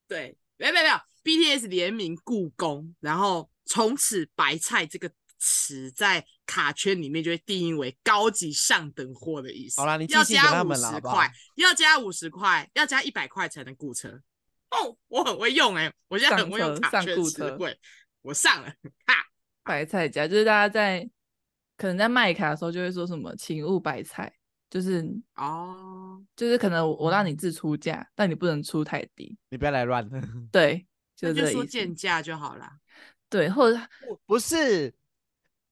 [0.10, 5.10] 对，没有没有没有，BTS 联名故宫，然后从此白菜这个
[5.42, 9.82] 词在卡圈里面就会定义为高级上等货的意思。
[9.82, 14.22] 好啦，你要加五十块，要加五十块，要加一百块才能雇车。
[14.70, 17.78] 哦，我很会用哎、欸，我现在很会用卡圈词汇。
[18.22, 18.70] 我上了，
[19.08, 19.16] 哈！
[19.64, 21.10] 白菜价就是大家在
[21.76, 24.32] 可能在卖卡的时候就会说什么“请勿白菜”，
[24.70, 25.04] 就是
[25.36, 30.08] 哦，就是可能我让你自出价，但你不能出太低，你不要来乱。
[30.52, 30.86] 对，
[31.18, 32.70] 就，就说贱价就好了。
[33.28, 33.80] 对，或者
[34.28, 34.94] 不是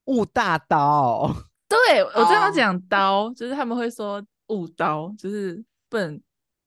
[0.09, 1.33] 勿大刀。
[1.69, 6.21] 对，我这样讲刀，就是他们会说误刀，就是不能。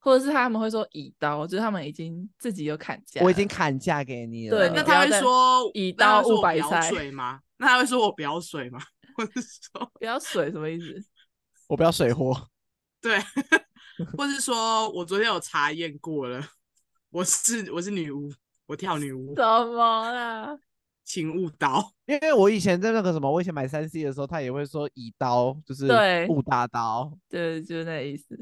[0.04, 4.58] 或者是他们会说以刀，就是他们已经自己有砍价，我已经砍价给你了。
[4.58, 7.38] 对，那他会说以刀误白菜水吗？
[7.58, 8.80] 那他会说我不要水吗？
[9.16, 11.00] 或者说 不要水什么意思？
[11.68, 12.48] 我不要水货。
[13.00, 13.16] 对，
[14.18, 16.44] 或是说我昨天有查验过了，
[17.10, 18.28] 我是我是女巫，
[18.66, 19.36] 我跳女巫。
[19.36, 20.58] 怎么了？
[21.04, 28.38] 请勿刀， 因为我以前在那个什么，我以前买三 C 的时候，他也会说以刀，就是对勿大刀，对，就是那个意思。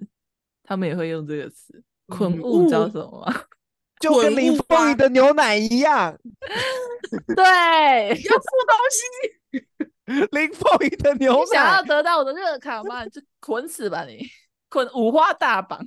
[0.62, 3.44] 他们也会用这个词，捆物，你知道什么吗？
[3.98, 6.16] 就跟林凤仪的牛奶一样。
[7.34, 10.26] 对，要付东西。
[10.30, 13.04] 林凤仪的牛奶，想要得到我的热卡吗？
[13.08, 14.20] 就捆死吧你，
[14.68, 15.80] 捆五花大绑。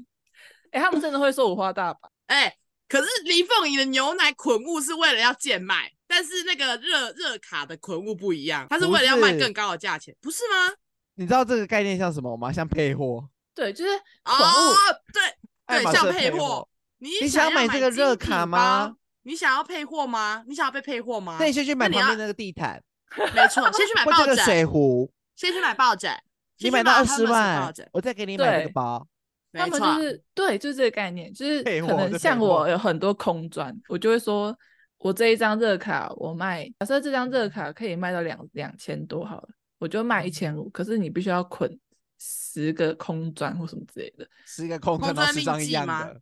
[0.71, 2.11] 哎、欸，他们真的会说五花大绑。
[2.26, 2.57] 哎、欸，
[2.89, 10.76] 可是林凤仪的牛奶捆物是为了要贱卖，但是那个热热卡的捆物不一样，它是为了要卖更高的价钱，不是，吗？
[11.16, 12.51] 你知道这个概念像什么吗？
[12.51, 13.28] 像配货。
[13.55, 13.91] 对，就是
[14.26, 14.76] 哦，
[15.11, 16.68] 对对，像配货。
[16.99, 18.95] 你你想买这个热卡吗？
[19.24, 20.43] 你想要配货吗？
[20.47, 21.38] 你想要被配货吗？
[21.39, 22.80] 那你先去买旁边那个地毯。
[23.34, 24.36] 没错，先去买抱枕。
[24.38, 25.11] 水壶。
[25.36, 26.16] 先去买抱枕。
[26.59, 29.07] 你买到二十万，我再给你买那个包。
[29.51, 34.55] 他们就是对，就是这个概念，就是可能像我有很多空砖，我就会说，
[35.04, 41.80] 我这一张热卡我卖，假设这张热卡可以卖到两两千多好了，我就卖一千五，可是你必须要捆。
[42.26, 46.22] 十个空砖或什么之类的，十个空砖十张一样的，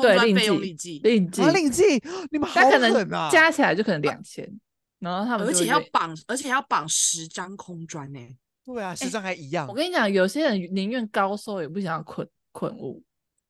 [0.00, 0.48] 对，另计
[1.02, 1.82] 另计另计
[2.30, 2.90] 你们好狠啊！
[2.90, 4.48] 可能加起来就可能两千，
[5.00, 8.20] 然后他们而且要绑，而且要绑十张空砖呢。
[8.64, 9.68] 对啊，十张还一样。
[9.68, 13.02] 我跟你讲，有些人宁愿高收也不想要捆捆物，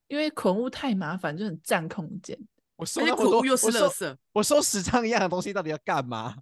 [0.08, 2.36] 因为捆物太麻烦，就很占空间。
[2.76, 6.36] 我收那么多又是垃圾，我收十张一样的东西到底要干嘛？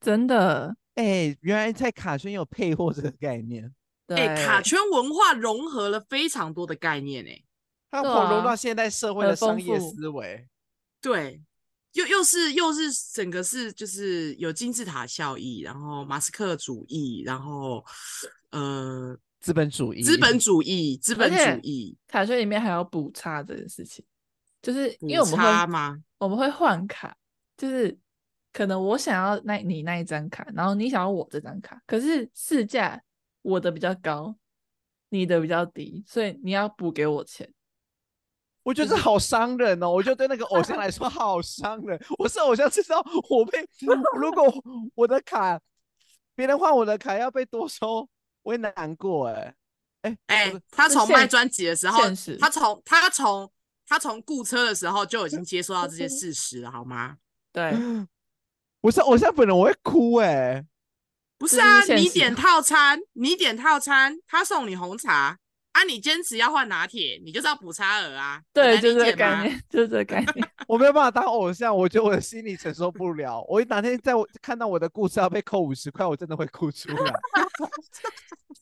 [0.00, 3.72] 真的，哎，原来在卡圈有配货这个概念。
[4.08, 7.44] 哎、欸，卡圈文化融合了非常多的概念、欸，哎，
[7.90, 10.46] 它融入到现代社会的商业思维，
[11.00, 11.42] 对，
[11.92, 17.84] 又又是又是整个是就是有金字塔效益，然后马斯克主义，然后
[18.50, 24.04] 呃，资本主义，资本主义，资本主义，卡圈里面还有补差这件事情，
[24.66, 25.96] 就是因为我们会吗？
[26.18, 27.16] 我们会换卡，
[27.56, 27.96] 就是
[28.52, 33.00] 可能我想要那你那一张卡，然后你想要我这张卡，可是市价。
[33.48, 34.34] 我的比较高，
[35.10, 37.48] 你的比较低，所以你要补给我钱。
[38.64, 39.88] 我觉得这好伤人哦！
[39.88, 41.96] 我觉得对那个偶像来说好伤人。
[42.18, 43.00] 我是偶像，知道
[43.30, 43.64] 我被
[44.18, 44.52] 如果
[44.96, 45.60] 我的卡
[46.34, 48.08] 别人换我的卡要被多收，
[48.42, 49.54] 我会难过哎
[50.00, 50.52] 哎哎！
[50.72, 52.00] 他从卖专辑的时候，
[52.40, 53.48] 他从他从
[53.86, 57.16] 他从雇车的时候就已经接受到这些事实了，好吗？
[57.52, 57.72] 对，
[58.82, 60.64] 我是偶像本人，我会哭哎。
[61.38, 65.38] 不是啊，是你点套餐，你点套餐，他送你红茶
[65.72, 68.40] 啊，你坚持要换拿铁，你就是要补差额啊。
[68.54, 70.50] 对，就是这个概念，就是这个概念。
[70.66, 73.44] 我没有办法当偶像，我觉得我的心理承受不了。
[73.48, 77.12] 我哪天在我看到我的故事要被扣五十块，我真的会哭出来。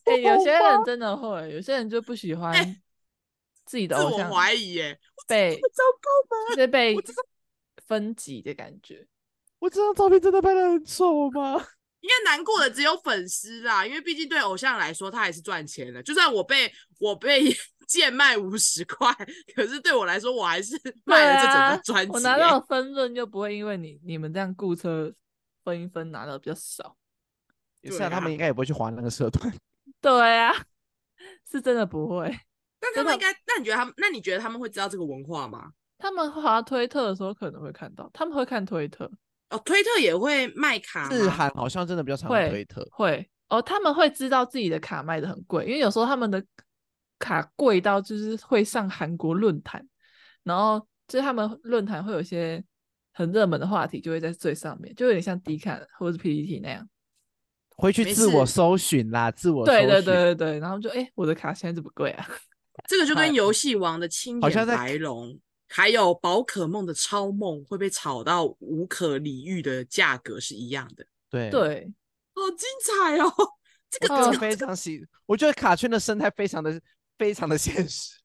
[0.07, 2.53] 哎、欸， 有些人真的会，有些人就不喜欢
[3.65, 4.19] 自己的偶像。
[4.19, 6.55] 自我怀疑耶，被糟糕吗？
[6.55, 6.97] 就是被
[7.87, 9.07] 分级的感觉。
[9.59, 11.65] 我这张照片真的拍的很丑吗？
[12.01, 16.03] 应该难过的只有粉丝啦，因为毕竟对偶像来说，他还是赚钱的。
[16.03, 17.45] 就算我被我被
[17.89, 19.11] 贱卖五十块，
[19.55, 22.13] 可是对我来说，我还是 卖了这整个专辑。
[22.13, 25.15] 我拿到分润就不会因为你你们这样雇车
[25.63, 26.97] 分一分拿的比较少。
[27.81, 29.51] 也是啊，他们应该也不会去划那个社团。
[30.01, 30.53] 对啊，
[31.51, 32.35] 是真的不会。
[32.95, 33.95] 但他们应该，那你觉得他们？
[33.97, 35.73] 那你觉得他们会知道这个文化吗？
[35.99, 39.11] 他们滑推特的时候可能会看到，他们会看推特。
[39.51, 42.87] 哦，推特也会卖卡，日韩好像真的比较常推特。
[42.91, 46.45] 会，会哦，他们会知道自己的卡卖的很贵，因为有时候他们的
[47.19, 49.87] 卡贵到就是会上韩国论坛，
[50.43, 52.63] 然后就是他们论坛会有一些
[53.13, 56.89] 很热门的话题，就会在最上面，就有点像 Dcard 或者是 PTT 那样，
[57.77, 59.87] 回去自我搜寻啦，自我搜寻。
[59.87, 62.27] 对对对对对，然后就哎、欸，我的卡现在这么贵啊？
[62.89, 65.39] 这个就跟游戏王的青眼白龙。
[65.67, 71.93] 还有宝可梦的超梦会被炒到无可理喻的价格是一样的，对对，
[72.33, 73.33] 好精彩哦！
[73.91, 76.81] 这个我非常喜，我觉得卡圈的生态非常的
[77.19, 78.21] 非常的现实，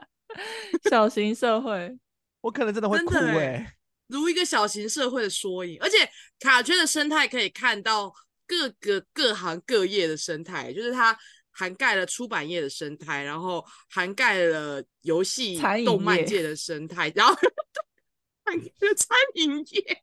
[0.90, 1.96] 小型社会，
[2.42, 3.74] 我可能真的会哭哎、欸，
[4.08, 5.96] 如一个小型社会的缩影，而且
[6.40, 8.12] 卡圈的生态可以看到
[8.46, 11.16] 各个各行各业的生态，就是它。
[11.54, 17.34] 涵盖了出版业的生态，然后涵盖了游戏、动漫界的生态，然后
[18.44, 20.02] 涵盖了餐饮业，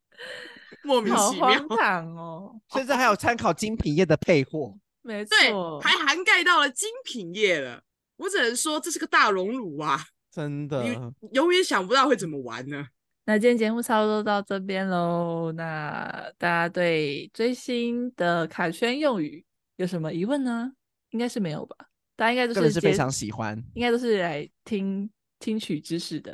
[0.83, 2.61] 莫名其妙，好荒唐哦！
[2.73, 7.83] 甚至还有参考精品业的配货，没错，对，还涵盖到了精品业了。
[8.17, 9.99] 我只能说这是个大熔炉啊！
[10.31, 10.97] 真的，你
[11.33, 12.87] 永远想不到会怎么玩呢。
[13.25, 15.51] 那今天节目差不多到这边喽。
[15.51, 19.45] 那大家对最新的卡圈用语
[19.75, 20.71] 有什么疑问呢？
[21.12, 21.76] 应该是没有吧，
[22.18, 25.09] 大家应该都是，是非常喜欢，应该都是来听
[25.39, 26.34] 听取知识的，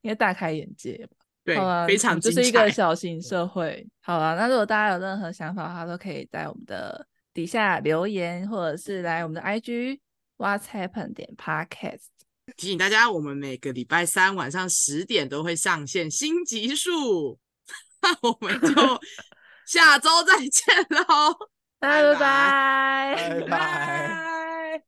[0.00, 1.16] 应该大开眼界吧。
[1.44, 1.56] 对，
[1.88, 3.84] 非常这是一个小型社会。
[4.00, 7.04] 好了，那如果大家有任何想法的话，都可以在我们的
[7.34, 9.98] 底下留言，或者是来我们的 IG
[10.36, 12.06] What's Happen 点 Podcast。
[12.56, 17.38] 提醒大家，我们每个礼拜三晚上十点都会上线新集数，
[18.02, 19.00] 那我们就
[19.66, 21.51] 下周再见喽。
[21.82, 24.82] 拜拜拜拜。